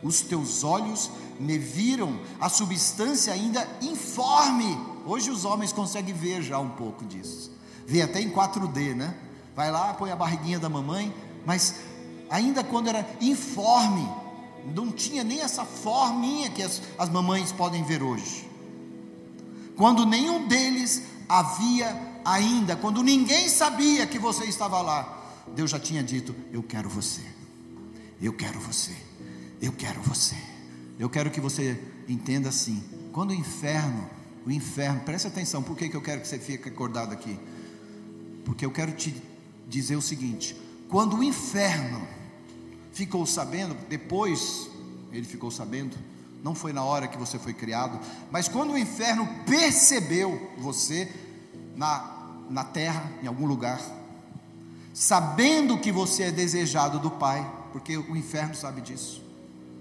[0.04, 1.10] Os teus olhos
[1.40, 4.78] me viram a substância ainda informe.
[5.10, 7.52] Hoje os homens conseguem ver já um pouco disso.
[7.88, 9.16] Vê até em 4D, né?
[9.56, 11.12] Vai lá, põe a barriguinha da mamãe,
[11.44, 11.78] mas
[12.30, 14.08] ainda quando era informe,
[14.76, 18.48] não tinha nem essa forminha que as, as mamães podem ver hoje.
[19.76, 26.04] Quando nenhum deles havia ainda, quando ninguém sabia que você estava lá, Deus já tinha
[26.04, 27.24] dito: Eu quero você,
[28.22, 28.96] eu quero você,
[29.60, 30.38] eu quero você.
[31.00, 35.90] Eu quero que você entenda assim: quando o inferno, o inferno, preste atenção, por que,
[35.90, 37.38] que eu quero que você fique acordado aqui?
[38.46, 39.16] Porque eu quero te
[39.68, 40.56] dizer o seguinte:
[40.90, 42.08] quando o inferno
[42.94, 44.70] ficou sabendo, depois
[45.12, 45.96] ele ficou sabendo,
[46.44, 48.00] não foi na hora que você foi criado,
[48.32, 51.12] mas quando o inferno percebeu você
[51.76, 53.82] na, na terra, em algum lugar,
[54.94, 59.22] sabendo que você é desejado do Pai, porque o inferno sabe disso,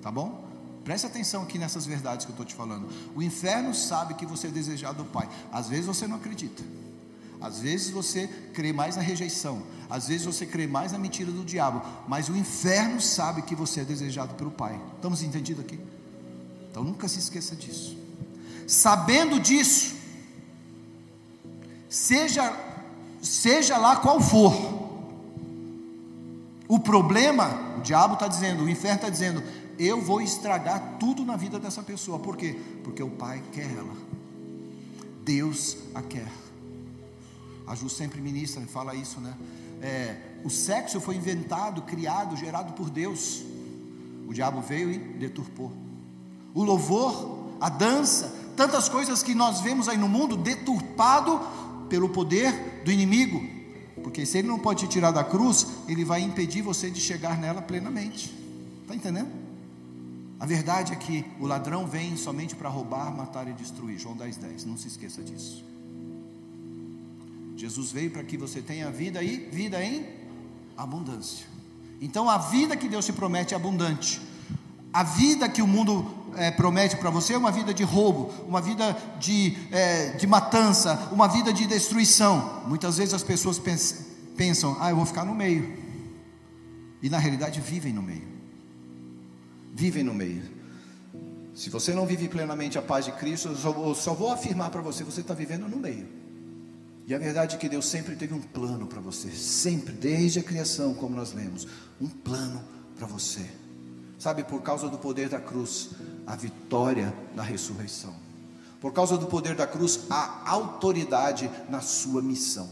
[0.03, 0.48] tá bom?
[0.89, 2.89] Preste atenção aqui nessas verdades que eu estou te falando.
[3.15, 5.29] O inferno sabe que você é desejado do Pai.
[5.53, 6.63] Às vezes você não acredita.
[7.39, 11.45] Às vezes você crê mais na rejeição, às vezes você crê mais na mentira do
[11.45, 14.81] diabo, mas o inferno sabe que você é desejado pelo Pai.
[14.97, 15.79] Estamos entendidos aqui?
[16.71, 17.95] Então nunca se esqueça disso.
[18.67, 19.95] Sabendo disso,
[21.87, 22.51] seja
[23.21, 24.55] seja lá qual for,
[26.67, 29.43] o problema, o diabo está dizendo, o inferno está dizendo,
[29.79, 32.19] eu vou estragar tudo na vida dessa pessoa.
[32.19, 32.59] Por quê?
[32.83, 33.95] Porque o Pai quer ela.
[35.25, 36.31] Deus a quer.
[37.67, 39.35] A Ju sempre ministra, fala isso, né?
[39.81, 43.43] É, o sexo foi inventado, criado, gerado por Deus.
[44.27, 45.73] O diabo veio e deturpou.
[46.55, 51.41] O louvor, a dança, tantas coisas que nós vemos aí no mundo deturpado
[51.89, 53.41] pelo poder do inimigo.
[54.03, 57.39] Porque se ele não pode te tirar da cruz, ele vai impedir você de chegar
[57.39, 58.35] nela plenamente.
[58.83, 59.48] Está entendendo?
[60.41, 63.99] A verdade é que o ladrão vem somente para roubar, matar e destruir.
[63.99, 64.65] João 10, 10.
[64.65, 65.65] Não se esqueça disso.
[67.57, 70.07] Jesus veio para que você tenha vida e vida em
[70.77, 71.45] abundância.
[72.01, 74.21] Então a vida que Deus te promete é abundante.
[74.93, 78.61] A vida que o mundo é, promete para você é uma vida de roubo, uma
[78.61, 82.63] vida de, é, de matança, uma vida de destruição.
[82.69, 83.61] Muitas vezes as pessoas
[84.37, 85.77] pensam, ah, eu vou ficar no meio.
[87.03, 88.38] E na realidade vivem no meio.
[89.75, 90.43] Vivem no meio.
[91.55, 94.71] Se você não vive plenamente a paz de Cristo, eu só, eu só vou afirmar
[94.71, 96.07] para você, você está vivendo no meio.
[97.07, 100.43] E a verdade é que Deus sempre teve um plano para você, sempre, desde a
[100.43, 101.67] criação, como nós lemos,
[102.01, 102.63] um plano
[102.97, 103.45] para você.
[104.19, 105.91] Sabe, por causa do poder da cruz,
[106.27, 108.15] a vitória da ressurreição.
[108.81, 112.69] Por causa do poder da cruz, a autoridade na sua missão.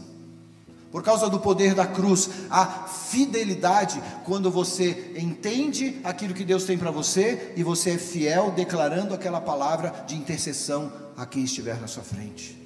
[0.91, 6.77] Por causa do poder da cruz, a fidelidade quando você entende aquilo que Deus tem
[6.77, 11.87] para você e você é fiel declarando aquela palavra de intercessão a quem estiver na
[11.87, 12.57] sua frente.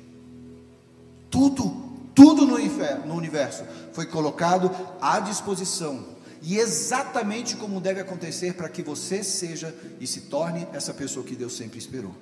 [1.32, 3.64] Tudo, tudo no, inferno, no universo
[3.94, 4.70] foi colocado
[5.02, 6.06] à disposição
[6.42, 11.36] e exatamente como deve acontecer para que você seja e se torne essa pessoa que
[11.36, 12.14] Deus sempre esperou.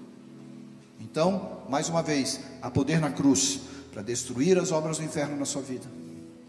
[1.00, 5.46] Então, mais uma vez, há poder na cruz para destruir as obras do inferno na
[5.46, 5.86] sua vida.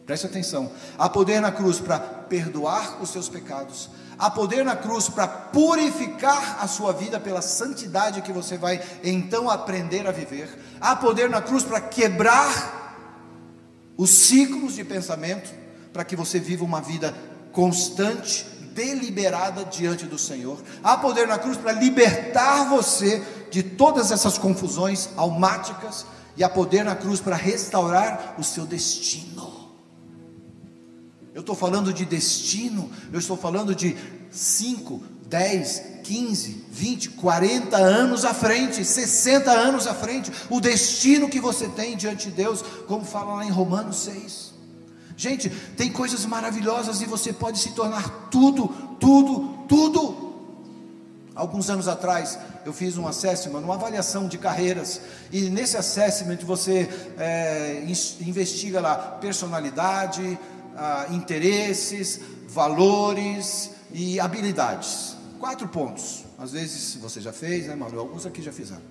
[0.06, 0.70] Preste atenção.
[0.98, 3.88] Há poder na cruz para perdoar os seus pecados.
[4.18, 9.48] Há poder na cruz para purificar a sua vida pela santidade que você vai então
[9.48, 10.48] aprender a viver.
[10.80, 12.90] Há poder na cruz para quebrar
[13.96, 15.54] os ciclos de pensamento,
[15.92, 17.14] para que você viva uma vida
[17.52, 20.58] constante, deliberada diante do Senhor.
[20.82, 26.04] Há poder na cruz para libertar você de todas essas confusões almáticas
[26.36, 29.50] e há poder na cruz para restaurar o seu destino.
[31.34, 33.96] Eu estou falando de destino, eu estou falando de
[34.30, 41.40] 5, 10, 15, 20, 40 anos à frente, 60 anos à frente, o destino que
[41.40, 44.50] você tem diante de Deus, como fala lá em Romanos 6.
[45.16, 48.68] Gente, tem coisas maravilhosas e você pode se tornar tudo,
[48.98, 50.29] tudo, tudo.
[51.40, 55.00] Alguns anos atrás, eu fiz um assessment, uma avaliação de carreiras,
[55.32, 56.86] e nesse assessment você
[57.18, 57.82] é,
[58.20, 60.38] investiga lá personalidade,
[60.76, 65.16] ah, interesses, valores e habilidades.
[65.38, 66.24] Quatro pontos.
[66.38, 68.00] Às vezes você já fez, né, Manuel?
[68.00, 68.82] Alguns aqui já fizeram.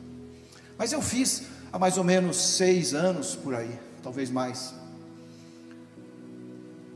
[0.75, 4.73] Mas eu fiz há mais ou menos seis anos por aí, talvez mais.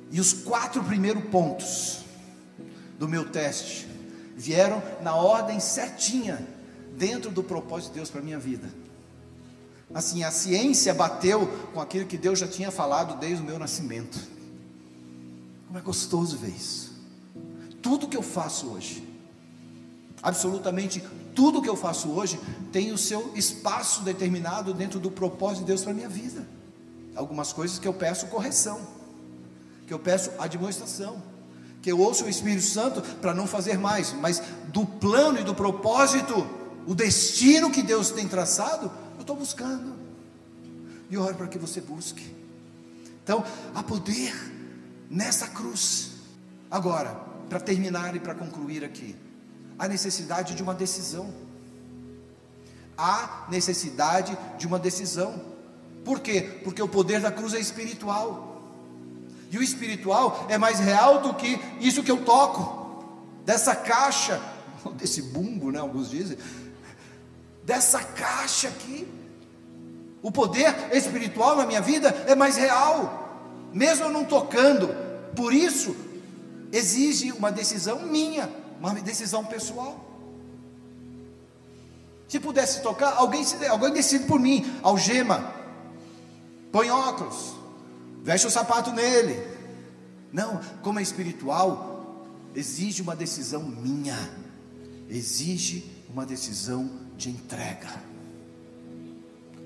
[0.09, 1.99] E os quatro primeiros pontos
[2.97, 3.92] do meu teste
[4.35, 6.45] vieram na ordem certinha,
[6.97, 8.69] dentro do propósito de Deus para a minha vida.
[9.93, 14.19] Assim, a ciência bateu com aquilo que Deus já tinha falado desde o meu nascimento.
[15.67, 16.93] Como é gostoso ver isso.
[17.81, 19.07] Tudo que eu faço hoje,
[20.21, 21.03] absolutamente
[21.35, 22.39] tudo que eu faço hoje,
[22.71, 26.47] tem o seu espaço determinado dentro do propósito de Deus para a minha vida.
[27.15, 28.79] Algumas coisas que eu peço correção,
[29.87, 31.21] que eu peço administração,
[31.83, 35.53] que eu ouço o Espírito Santo para não fazer mais, mas do plano e do
[35.53, 36.47] propósito,
[36.87, 39.93] o destino que Deus tem traçado, eu estou buscando.
[41.09, 42.33] E oro para que você busque.
[43.21, 43.43] Então,
[43.75, 44.33] há poder
[45.09, 46.11] nessa cruz.
[46.71, 47.19] Agora,
[47.49, 49.13] para terminar e para concluir aqui,
[49.77, 51.33] a necessidade de uma decisão.
[52.97, 55.41] Há necessidade de uma decisão.
[56.05, 56.61] Por quê?
[56.63, 58.52] Porque o poder da cruz é espiritual.
[59.53, 63.05] E o espiritual é mais real do que isso que eu toco,
[63.45, 64.41] dessa caixa,
[64.97, 65.77] desse bumbo, né?
[65.77, 66.39] Alguns dizem,
[67.63, 69.07] dessa caixa aqui.
[70.23, 74.89] O poder espiritual na minha vida é mais real, mesmo eu não tocando.
[75.35, 75.95] Por isso,
[76.71, 78.49] exige uma decisão minha,
[78.79, 80.03] uma decisão pessoal.
[82.27, 85.53] Se pudesse tocar, alguém, alguém decide por mim, algema,
[86.71, 87.53] põe óculos,
[88.23, 89.39] veste o sapato nele.
[90.31, 94.17] Não, como é espiritual, exige uma decisão minha,
[95.07, 98.01] exige uma decisão de entrega,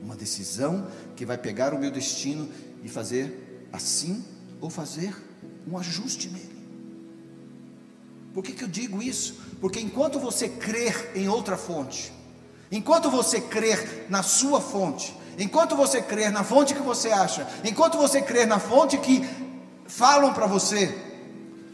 [0.02, 2.50] uma decisão que vai pegar o meu destino
[2.84, 4.26] e fazer assim
[4.60, 5.16] ou fazer
[5.66, 6.58] um ajuste nele.
[8.34, 9.36] Por que, que eu digo isso?
[9.60, 12.14] Porque enquanto você crer em outra fonte,
[12.72, 17.98] enquanto você crer na sua fonte, enquanto você crer na fonte que você acha, enquanto
[17.98, 19.28] você crer na fonte que
[19.86, 20.98] falam para você,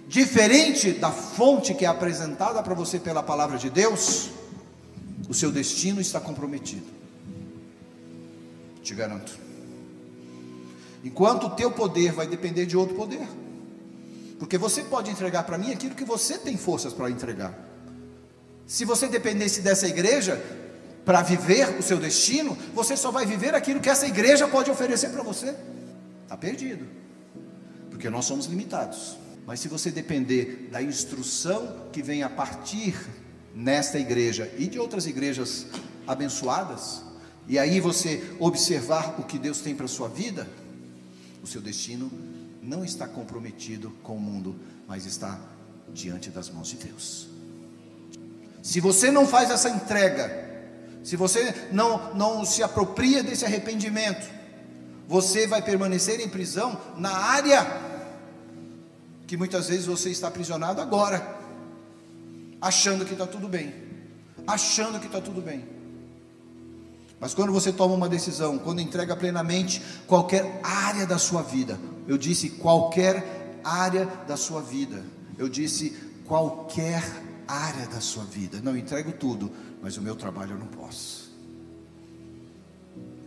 [0.07, 4.29] diferente da fonte que é apresentada para você pela palavra de Deus,
[5.27, 6.85] o seu destino está comprometido.
[8.83, 9.39] Te garanto.
[11.03, 13.27] Enquanto o teu poder vai depender de outro poder.
[14.39, 17.57] Porque você pode entregar para mim aquilo que você tem forças para entregar.
[18.67, 20.41] Se você dependesse dessa igreja,
[21.05, 25.09] para viver o seu destino, você só vai viver aquilo que essa igreja pode oferecer
[25.09, 25.55] para você.
[26.23, 26.85] Está perdido,
[27.89, 29.17] porque nós somos limitados.
[29.45, 32.95] Mas se você depender da instrução que vem a partir
[33.53, 35.67] nesta igreja e de outras igrejas
[36.07, 37.03] abençoadas,
[37.47, 40.47] e aí você observar o que Deus tem para a sua vida,
[41.43, 42.09] o seu destino
[42.61, 44.55] não está comprometido com o mundo,
[44.87, 45.37] mas está
[45.93, 47.27] diante das mãos de Deus.
[48.61, 50.52] Se você não faz essa entrega,
[51.13, 54.27] se você não, não se apropria desse arrependimento,
[55.07, 57.67] você vai permanecer em prisão na área
[59.27, 61.37] que muitas vezes você está aprisionado agora,
[62.59, 63.75] achando que está tudo bem,
[64.47, 65.63] achando que está tudo bem.
[67.19, 72.17] Mas quando você toma uma decisão, quando entrega plenamente qualquer área da sua vida, eu
[72.17, 75.05] disse qualquer área da sua vida,
[75.37, 75.91] eu disse
[76.25, 77.03] qualquer
[77.47, 81.33] área da sua vida, não entrego tudo, mas o meu trabalho eu não posso.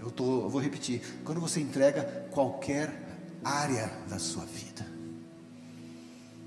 [0.00, 2.92] Eu, tô, eu vou repetir: quando você entrega qualquer
[3.44, 4.86] área da sua vida,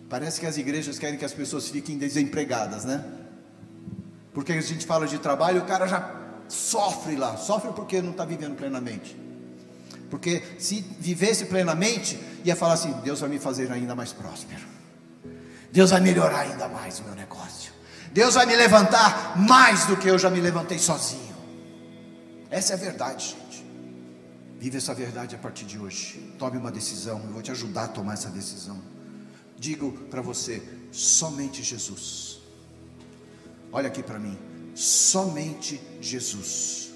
[0.10, 3.04] parece que as igrejas querem que as pessoas fiquem desempregadas, né?
[4.34, 6.16] Porque a gente fala de trabalho, o cara já
[6.48, 9.16] sofre lá, sofre porque não está vivendo plenamente.
[10.10, 14.66] Porque se vivesse plenamente, ia falar assim: Deus vai me fazer ainda mais próspero,
[15.72, 17.59] Deus vai melhorar ainda mais o meu negócio.
[18.12, 21.36] Deus vai me levantar mais do que eu já me levantei sozinho.
[22.50, 23.66] Essa é a verdade, gente.
[24.60, 26.34] Vive essa verdade a partir de hoje.
[26.38, 27.22] Tome uma decisão.
[27.24, 28.82] Eu vou te ajudar a tomar essa decisão.
[29.58, 32.40] Digo para você: somente Jesus.
[33.72, 34.38] Olha aqui para mim.
[34.74, 36.92] Somente Jesus.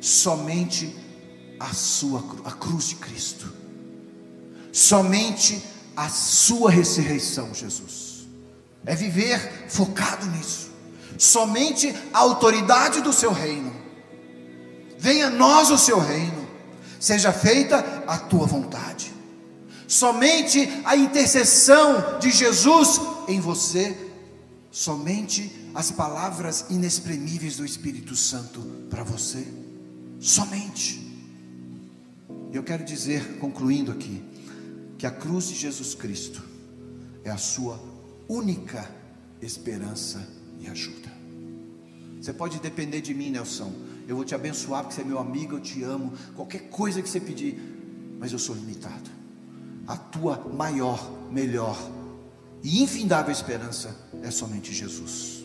[0.00, 0.94] Somente
[1.58, 3.50] a sua a cruz de Cristo.
[4.72, 5.62] Somente
[5.96, 8.01] a sua ressurreição, Jesus
[8.84, 10.70] é viver focado nisso.
[11.18, 13.72] Somente a autoridade do seu reino.
[14.98, 16.48] Venha a nós o seu reino.
[16.98, 19.12] Seja feita a tua vontade.
[19.86, 23.96] Somente a intercessão de Jesus em você.
[24.70, 29.46] Somente as palavras inexprimíveis do Espírito Santo para você.
[30.18, 31.00] Somente.
[32.52, 34.22] Eu quero dizer, concluindo aqui,
[34.98, 36.42] que a cruz de Jesus Cristo
[37.24, 37.91] é a sua
[38.32, 38.88] única
[39.42, 40.26] esperança
[40.58, 41.12] e ajuda.
[42.18, 43.70] Você pode depender de mim, Nelson.
[44.08, 46.12] Eu vou te abençoar porque você é meu amigo, eu te amo.
[46.34, 47.60] Qualquer coisa que você pedir,
[48.18, 49.10] mas eu sou limitado.
[49.86, 51.78] A tua maior, melhor
[52.62, 55.42] e infindável esperança é somente Jesus.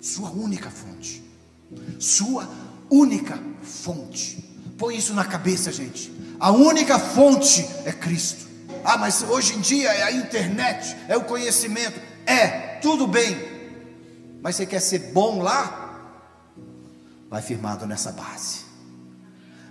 [0.00, 1.22] Sua única fonte.
[2.00, 2.48] Sua
[2.90, 4.44] única fonte.
[4.76, 6.10] Põe isso na cabeça, gente.
[6.40, 8.48] A única fonte é Cristo.
[8.84, 12.07] Ah, mas hoje em dia é a internet, é o conhecimento.
[12.28, 13.34] É, tudo bem.
[14.42, 16.12] Mas você quer ser bom lá?
[17.30, 18.66] Vai firmado nessa base.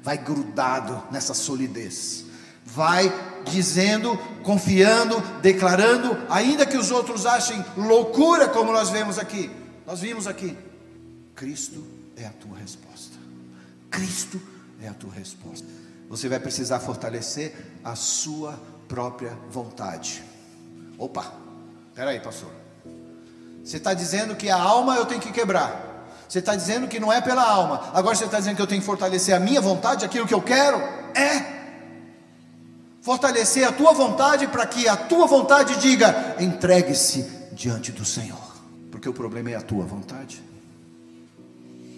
[0.01, 2.25] Vai grudado nessa solidez.
[2.65, 3.13] Vai
[3.45, 9.51] dizendo, confiando, declarando, ainda que os outros achem loucura, como nós vemos aqui.
[9.85, 10.57] Nós vimos aqui.
[11.35, 11.83] Cristo
[12.15, 13.17] é a tua resposta.
[13.91, 14.41] Cristo
[14.81, 15.67] é a tua resposta.
[16.09, 20.23] Você vai precisar fortalecer a sua própria vontade.
[20.97, 21.46] Opa,
[21.97, 22.51] peraí, pastor.
[23.63, 26.05] Você está dizendo que a alma eu tenho que quebrar.
[26.29, 27.89] Você está dizendo que não é pela alma.
[27.91, 30.41] Agora você está dizendo que eu tenho que fortalecer a minha vontade, aquilo que eu
[30.41, 30.77] quero?
[31.17, 31.57] É.
[33.01, 38.55] Fortalecer a tua vontade para que a tua vontade diga: entregue-se diante do Senhor.
[38.91, 40.43] Porque o problema é a tua vontade.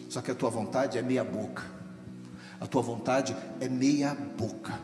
[0.10, 1.64] Só que a tua vontade é meia boca.
[2.62, 4.80] A tua vontade é meia boca.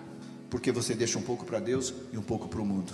[0.49, 2.91] Porque você deixa um pouco para Deus e um pouco para o mundo.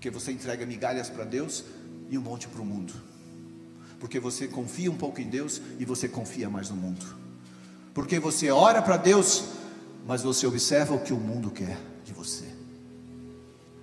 [0.00, 1.62] Porque você entrega migalhas para Deus
[2.08, 2.94] e um monte para o mundo.
[3.98, 7.04] Porque você confia um pouco em Deus e você confia mais no mundo.
[7.92, 9.44] Porque você ora para Deus,
[10.06, 12.46] mas você observa o que o mundo quer de você.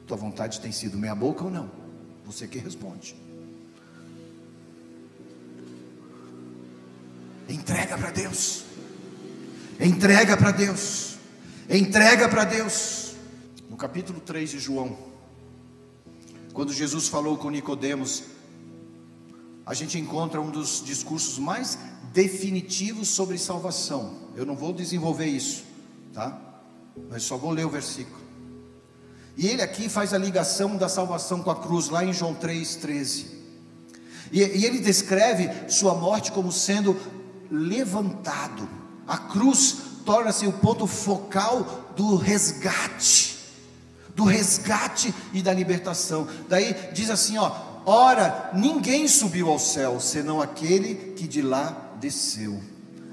[0.07, 1.70] Tua vontade tem sido meia boca ou não?
[2.26, 3.15] Você que responde.
[7.47, 8.63] Entrega para Deus.
[9.80, 11.18] Entrega para Deus.
[11.70, 13.13] Entrega para Deus.
[13.70, 15.15] No capítulo 3 de João,
[16.58, 18.24] quando Jesus falou com Nicodemos,
[19.64, 21.78] a gente encontra um dos discursos mais
[22.12, 24.32] definitivos sobre salvação.
[24.36, 25.64] Eu não vou desenvolver isso,
[26.12, 26.36] tá?
[27.12, 28.18] Mas só vou ler o versículo.
[29.38, 33.28] E ele aqui faz a ligação da salvação com a cruz, lá em João 3,13.
[34.32, 36.97] E, e ele descreve sua morte como sendo
[37.51, 38.68] levantado.
[39.05, 43.37] A cruz torna-se o ponto focal do resgate,
[44.18, 46.28] do resgate e da libertação.
[46.49, 47.51] Daí diz assim, ó:
[47.86, 52.59] Ora, ninguém subiu ao céu, senão aquele que de lá desceu,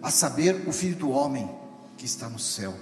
[0.03, 1.49] a saber, o Filho do homem
[1.99, 2.73] que está no céu.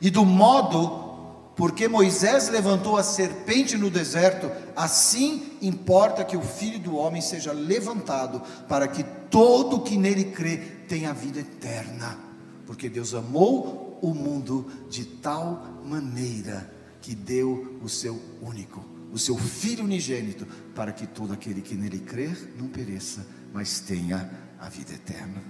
[0.00, 1.12] E do modo
[1.56, 7.52] porque Moisés levantou a serpente no deserto, assim importa que o filho do homem seja
[7.52, 10.56] levantado, para que todo que nele crê
[10.88, 12.18] tenha vida eterna.
[12.66, 16.68] Porque Deus amou o mundo de tal maneira
[17.04, 18.82] que deu o seu único,
[19.12, 24.30] o seu filho unigênito, para que todo aquele que nele crer não pereça, mas tenha
[24.58, 25.42] a vida eterna.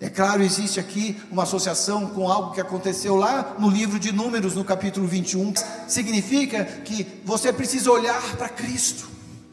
[0.00, 4.54] É claro, existe aqui uma associação com algo que aconteceu lá no livro de Números,
[4.54, 5.52] no capítulo 21.
[5.86, 9.06] Significa que você precisa olhar para Cristo.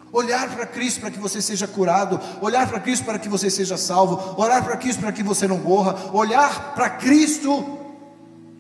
[0.10, 3.76] Olhar para Cristo para que você seja curado, olhar para Cristo para que você seja
[3.76, 7.83] salvo, olhar para Cristo para que você não morra, olhar para Cristo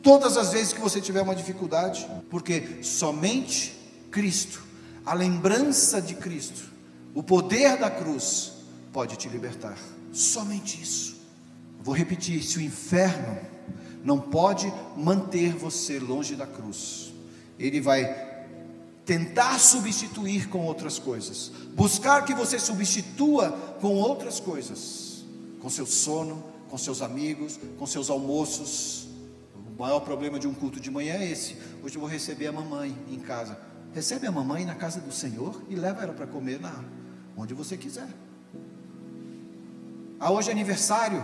[0.03, 3.73] todas as vezes que você tiver uma dificuldade, porque somente
[4.11, 4.61] Cristo,
[5.05, 6.71] a lembrança de Cristo,
[7.15, 8.51] o poder da cruz
[8.91, 9.77] pode te libertar.
[10.11, 11.15] Somente isso.
[11.81, 13.37] Vou repetir: se o inferno
[14.03, 17.13] não pode manter você longe da cruz,
[17.57, 18.33] ele vai
[19.05, 23.51] tentar substituir com outras coisas, buscar que você substitua
[23.81, 25.25] com outras coisas,
[25.59, 29.07] com seu sono, com seus amigos, com seus almoços.
[29.75, 31.57] O maior problema de um culto de manhã é esse.
[31.83, 33.57] Hoje eu vou receber a mamãe em casa.
[33.93, 36.83] Recebe a mamãe na casa do Senhor e leva ela para comer na
[37.35, 38.07] onde você quiser.
[40.19, 41.23] Ah, hoje é aniversário.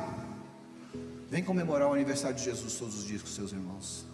[1.30, 4.06] Vem comemorar o aniversário de Jesus todos os dias com seus irmãos.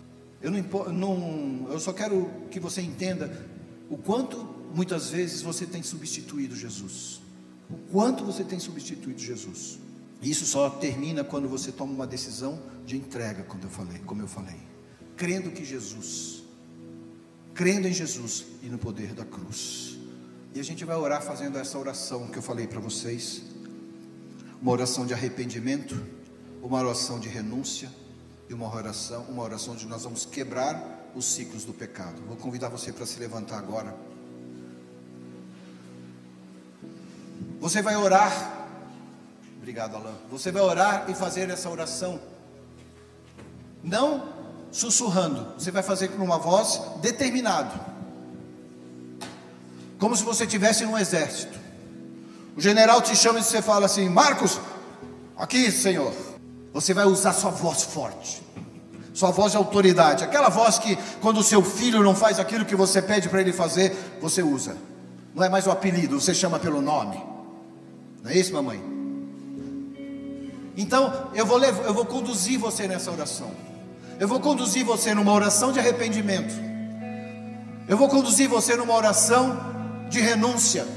[0.41, 3.45] Eu, não, não, eu só quero que você entenda
[3.89, 4.37] o quanto
[4.73, 7.21] muitas vezes você tem substituído Jesus.
[7.69, 9.79] O quanto você tem substituído Jesus.
[10.21, 14.27] Isso só termina quando você toma uma decisão de entrega, quando eu falei, como eu
[14.27, 14.59] falei.
[15.15, 16.43] Crendo que Jesus,
[17.53, 19.97] crendo em Jesus e no poder da cruz.
[20.53, 23.43] E a gente vai orar fazendo essa oração que eu falei para vocês.
[24.61, 25.95] Uma oração de arrependimento
[26.65, 27.91] uma oração de renúncia
[28.49, 32.21] e uma oração, uma oração onde nós vamos quebrar os ciclos do pecado.
[32.27, 33.95] Vou convidar você para se levantar agora.
[37.59, 38.64] Você vai orar.
[39.65, 40.13] Obrigado, Alain.
[40.29, 42.19] Você vai orar e fazer essa oração.
[43.83, 44.29] Não
[44.71, 45.53] sussurrando.
[45.57, 47.73] Você vai fazer com uma voz determinado.
[49.97, 51.57] Como se você estivesse num exército.
[52.55, 54.61] O general te chama e você fala assim: Marcos,
[55.35, 56.13] aqui, Senhor.
[56.71, 58.43] Você vai usar sua voz forte,
[59.15, 62.75] sua voz de autoridade, aquela voz que quando o seu filho não faz aquilo que
[62.75, 64.77] você pede para ele fazer, você usa.
[65.33, 67.19] Não é mais o apelido, você chama pelo nome.
[68.21, 68.94] Não é isso, mamãe?
[70.77, 73.51] Então, eu vou, levar, eu vou conduzir você nessa oração.
[74.19, 76.53] Eu vou conduzir você numa oração de arrependimento.
[77.87, 79.57] Eu vou conduzir você numa oração
[80.09, 80.87] de renúncia.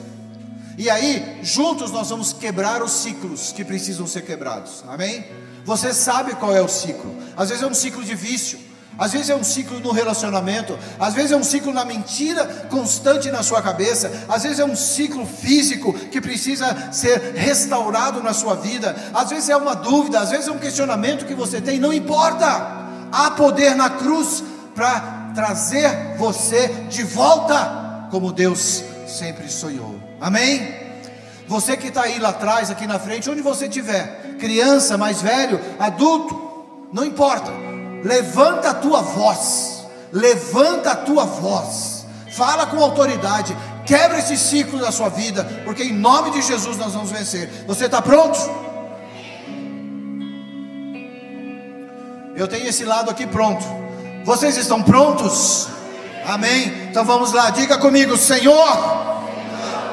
[0.76, 4.85] E aí, juntos nós vamos quebrar os ciclos que precisam ser quebrados.
[4.87, 5.24] Amém?
[5.64, 7.14] Você sabe qual é o ciclo.
[7.37, 8.59] Às vezes é um ciclo de vício,
[8.99, 13.30] às vezes é um ciclo no relacionamento, às vezes é um ciclo na mentira constante
[13.30, 18.57] na sua cabeça, às vezes é um ciclo físico que precisa ser restaurado na sua
[18.57, 21.92] vida, às vezes é uma dúvida, às vezes é um questionamento que você tem, não
[21.92, 22.76] importa.
[23.12, 24.42] Há poder na cruz
[24.74, 29.94] para trazer você de volta como Deus sempre sonhou.
[30.20, 30.76] Amém?
[31.46, 35.59] Você que está aí lá atrás, aqui na frente, onde você estiver, criança, mais velho,
[35.78, 37.68] adulto, não importa.
[38.03, 44.92] Levanta a tua voz, levanta a tua voz, fala com autoridade, quebra esse ciclo da
[44.92, 47.51] sua vida, porque em nome de Jesus nós vamos vencer.
[47.66, 48.38] Você está pronto?
[52.36, 53.64] Eu tenho esse lado aqui pronto.
[54.24, 55.68] Vocês estão prontos?
[56.26, 56.88] Amém?
[56.90, 59.09] Então vamos lá, diga comigo, Senhor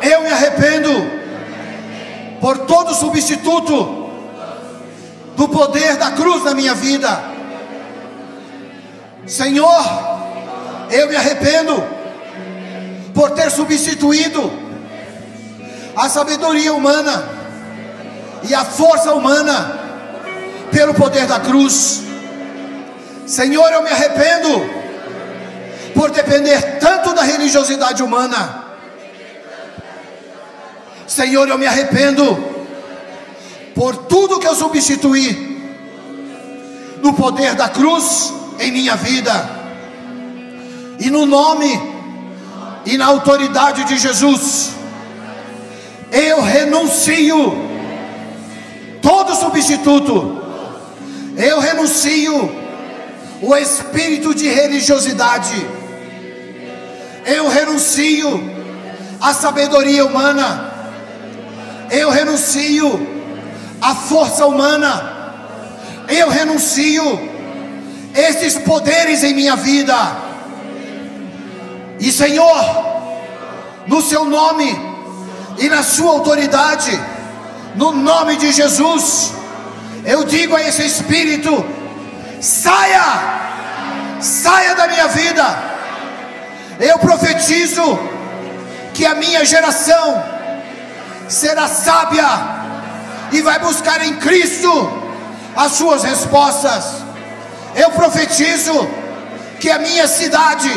[0.01, 0.89] eu me arrependo
[2.39, 4.09] por todo substituto
[5.35, 7.34] do poder da cruz na minha vida.
[9.25, 9.83] Senhor,
[10.91, 11.83] eu me arrependo
[13.13, 14.51] por ter substituído
[15.95, 17.27] a sabedoria humana
[18.47, 19.79] e a força humana
[20.71, 22.03] pelo poder da cruz.
[23.25, 24.49] Senhor, eu me arrependo
[25.93, 28.65] por depender tanto da religiosidade humana
[31.07, 32.37] Senhor, eu me arrependo
[33.75, 35.73] por tudo que eu substituí
[37.01, 39.49] no poder da cruz em minha vida,
[40.99, 41.95] e no nome
[42.85, 44.71] e na autoridade de Jesus,
[46.11, 47.53] eu renuncio
[49.01, 50.41] todo substituto,
[51.35, 52.65] eu renuncio
[53.41, 55.67] o espírito de religiosidade,
[57.25, 58.55] eu renuncio
[59.19, 60.73] a sabedoria humana,
[61.91, 63.07] eu renuncio
[63.81, 65.33] à força humana,
[66.07, 67.34] eu renuncio
[68.15, 69.95] esses poderes em minha vida,
[71.99, 72.85] e Senhor,
[73.87, 74.69] no Seu nome
[75.57, 76.99] e na Sua autoridade,
[77.75, 79.33] no nome de Jesus,
[80.05, 81.65] eu digo a esse espírito:
[82.39, 85.75] saia, saia da minha vida.
[86.79, 87.99] Eu profetizo
[88.93, 90.23] que a minha geração
[91.27, 92.27] será sábia
[93.31, 94.71] e vai buscar em Cristo
[95.55, 97.04] as suas respostas.
[97.75, 98.87] Eu profetizo
[99.59, 100.71] que a minha cidade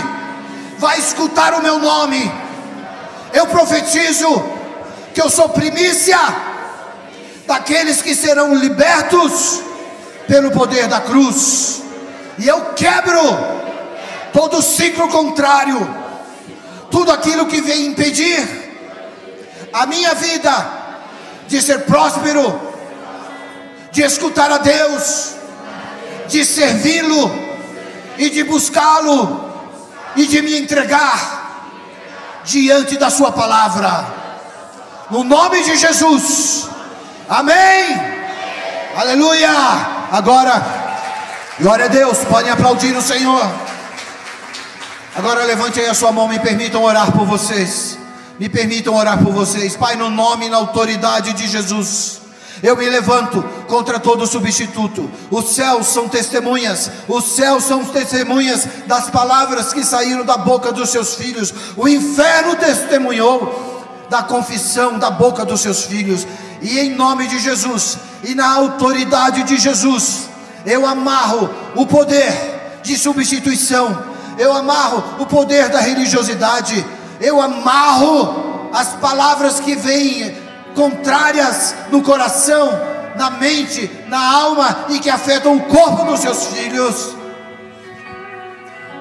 [0.79, 2.31] vai escutar o meu nome.
[3.33, 4.29] Eu profetizo
[5.15, 6.19] que eu sou primícia
[7.47, 9.63] daqueles que serão libertos
[10.27, 11.83] pelo poder da cruz.
[12.39, 13.21] E eu quebro
[14.33, 15.79] todo ciclo contrário,
[16.91, 18.47] tudo aquilo que vem impedir
[19.73, 20.53] a minha vida
[21.47, 22.61] de ser próspero,
[23.91, 25.38] de escutar a Deus,
[26.29, 27.31] de servi-lo
[28.17, 29.45] e de buscá-lo
[30.17, 31.39] e de me entregar
[32.45, 34.07] diante da Sua palavra,
[35.11, 36.69] no nome de Jesus,
[37.29, 38.19] amém.
[38.97, 39.51] Aleluia.
[40.11, 40.63] Agora,
[41.61, 43.49] glória a Deus, podem aplaudir o Senhor.
[45.15, 47.99] Agora levante aí a sua mão, me permitam orar por vocês.
[48.39, 52.21] Me permitam orar por vocês, Pai, no nome e na autoridade de Jesus.
[52.63, 55.11] Eu me levanto contra todo substituto.
[55.31, 60.91] Os céus são testemunhas, os céus são testemunhas das palavras que saíram da boca dos
[60.91, 61.53] seus filhos.
[61.77, 66.27] O inferno testemunhou da confissão da boca dos seus filhos.
[66.61, 70.29] E em nome de Jesus e na autoridade de Jesus,
[70.67, 74.05] eu amarro o poder de substituição,
[74.37, 76.85] eu amarro o poder da religiosidade
[77.21, 80.37] eu amarro as palavras que vêm
[80.75, 82.71] contrárias no coração,
[83.17, 87.17] na mente, na alma e que afetam o corpo dos seus filhos.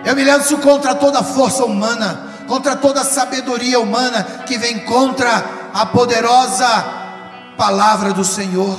[0.06, 5.44] Eu me lanço contra toda força humana, contra toda sabedoria humana que vem contra
[5.74, 6.68] a poderosa
[7.58, 8.78] palavra do Senhor.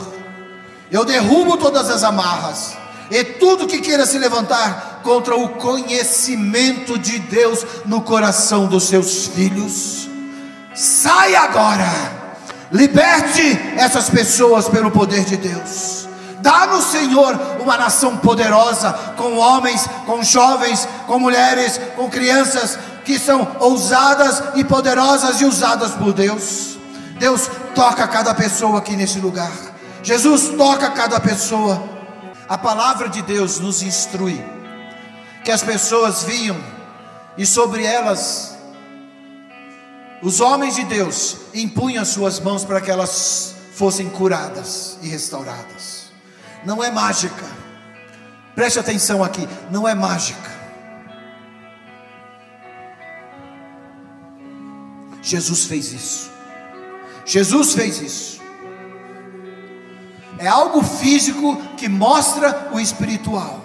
[0.90, 2.76] Eu derrubo todas as amarras
[3.10, 9.26] e tudo que queira se levantar contra o conhecimento de Deus no coração dos seus
[9.26, 10.08] filhos.
[10.74, 12.17] Saia agora,
[12.70, 16.08] liberte essas pessoas pelo poder de Deus.
[16.40, 23.56] Dá-nos, Senhor, uma nação poderosa, com homens, com jovens, com mulheres, com crianças que são
[23.58, 26.78] ousadas e poderosas e usadas por Deus.
[27.18, 29.50] Deus toca cada pessoa aqui nesse lugar.
[30.02, 31.82] Jesus toca cada pessoa.
[32.48, 34.42] A palavra de Deus nos instrui
[35.44, 36.56] que as pessoas vinham
[37.36, 38.57] e sobre elas
[40.22, 46.10] os homens de Deus impunham suas mãos para que elas fossem curadas e restauradas.
[46.64, 47.44] Não é mágica.
[48.54, 50.50] Preste atenção aqui, não é mágica.
[55.22, 56.30] Jesus fez isso.
[57.24, 58.40] Jesus fez isso.
[60.38, 63.64] É algo físico que mostra o espiritual.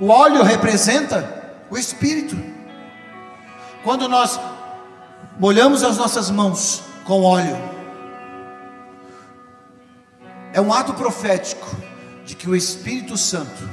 [0.00, 2.36] O óleo representa o espírito.
[3.84, 4.38] Quando nós
[5.38, 7.56] molhamos as nossas mãos com óleo,
[10.52, 11.66] é um ato profético
[12.24, 13.68] de que o Espírito Santo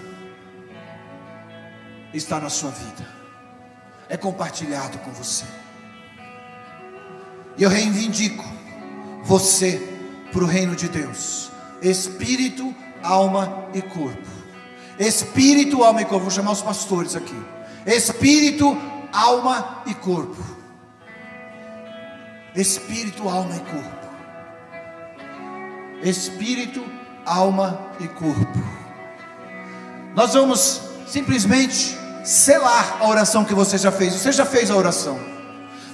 [2.14, 3.08] está na sua vida,
[4.08, 5.46] é compartilhado com você.
[7.58, 8.46] E eu reivindico
[9.24, 9.82] você
[10.32, 11.52] para o reino de Deus,
[11.82, 14.28] espírito, alma e corpo.
[14.98, 16.24] Espírito, alma e corpo.
[16.26, 17.36] Vou chamar os pastores aqui.
[17.86, 18.78] Espírito,
[19.14, 20.59] alma e corpo.
[22.56, 24.10] Espírito, alma e corpo.
[26.02, 26.84] Espírito,
[27.26, 28.64] alma e corpo.
[30.16, 34.14] Nós vamos simplesmente selar a oração que você já fez.
[34.14, 35.20] Você já fez a oração.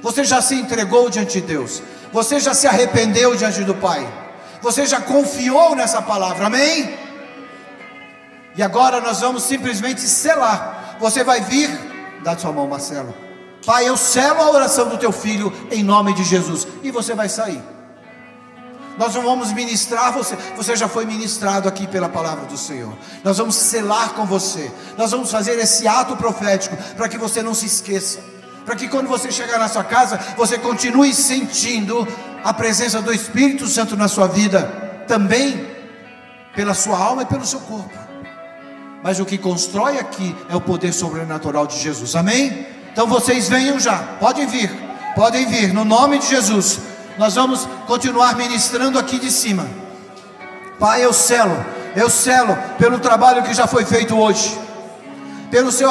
[0.01, 1.82] Você já se entregou diante de Deus.
[2.12, 4.08] Você já se arrependeu diante do Pai.
[4.62, 6.47] Você já confiou nessa palavra.
[6.47, 6.97] Amém?
[8.56, 10.95] E agora nós vamos simplesmente selar.
[10.99, 11.70] Você vai vir,
[12.24, 13.24] dá sua mão, Marcelo.
[13.66, 16.68] Pai, eu selo a oração do teu filho em nome de Jesus.
[16.84, 17.61] E você vai sair.
[18.97, 22.93] Nós não vamos ministrar você, você já foi ministrado aqui pela palavra do Senhor.
[23.24, 24.72] Nós vamos selar com você.
[24.97, 28.20] Nós vamos fazer esse ato profético para que você não se esqueça.
[28.66, 32.07] Para que quando você chegar na sua casa, você continue sentindo
[32.43, 34.63] a presença do Espírito Santo na sua vida,
[35.07, 35.68] também
[36.55, 37.93] pela sua alma e pelo seu corpo.
[39.03, 42.16] Mas o que constrói aqui é o poder sobrenatural de Jesus.
[42.16, 42.74] Amém?
[42.95, 43.97] Então vocês venham já.
[44.21, 44.71] Podem vir.
[45.17, 46.79] Podem vir no nome de Jesus.
[47.17, 49.67] Nós vamos continuar ministrando aqui de cima.
[50.79, 54.57] Pai, eu selo, eu selo pelo trabalho que já foi feito hoje,
[55.51, 55.89] pelo seu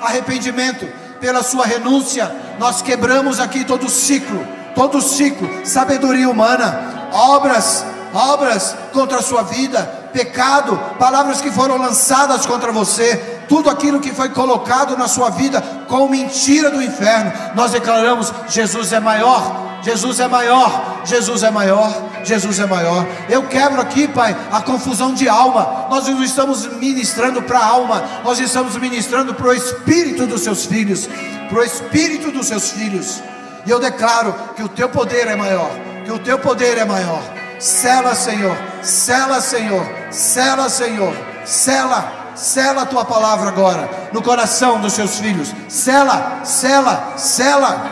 [0.00, 0.88] arrependimento,
[1.20, 2.34] pela sua renúncia.
[2.58, 7.84] Nós quebramos aqui todo o ciclo, todo o ciclo, sabedoria humana, obras,
[8.14, 14.12] obras contra a sua vida, pecado, palavras que foram lançadas contra você, tudo aquilo que
[14.12, 17.32] foi colocado na sua vida com mentira do inferno.
[17.54, 21.92] Nós declaramos: Jesus é maior, Jesus é maior, Jesus é maior,
[22.24, 23.06] Jesus é maior.
[23.28, 25.86] Eu quebro aqui, Pai, a confusão de alma.
[25.90, 30.66] Nós não estamos ministrando para a alma, nós estamos ministrando para o espírito dos seus
[30.66, 31.08] filhos,
[31.48, 33.22] para o espírito dos seus filhos.
[33.66, 35.70] E eu declaro que o teu poder é maior,
[36.04, 37.22] que o teu poder é maior.
[37.58, 42.27] Sela, Senhor, sela, Senhor, sela, Senhor, sela.
[42.38, 45.52] Sela a tua palavra agora no coração dos seus filhos.
[45.68, 47.90] Sela, sela, sela,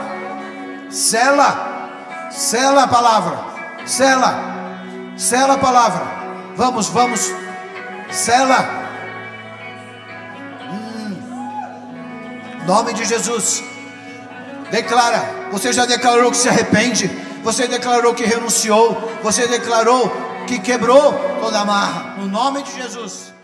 [0.88, 3.38] sela, sela a palavra.
[3.84, 4.34] Sela,
[5.16, 6.06] sela a palavra.
[6.54, 7.32] Vamos, vamos,
[8.08, 8.86] sela.
[10.70, 11.16] Hum.
[12.68, 13.64] Nome de Jesus.
[14.70, 15.48] Declara.
[15.50, 17.08] Você já declarou que se arrepende.
[17.42, 19.10] Você declarou que renunciou.
[19.24, 20.08] Você declarou
[20.46, 22.14] que quebrou toda a marra.
[22.16, 23.35] No nome de Jesus.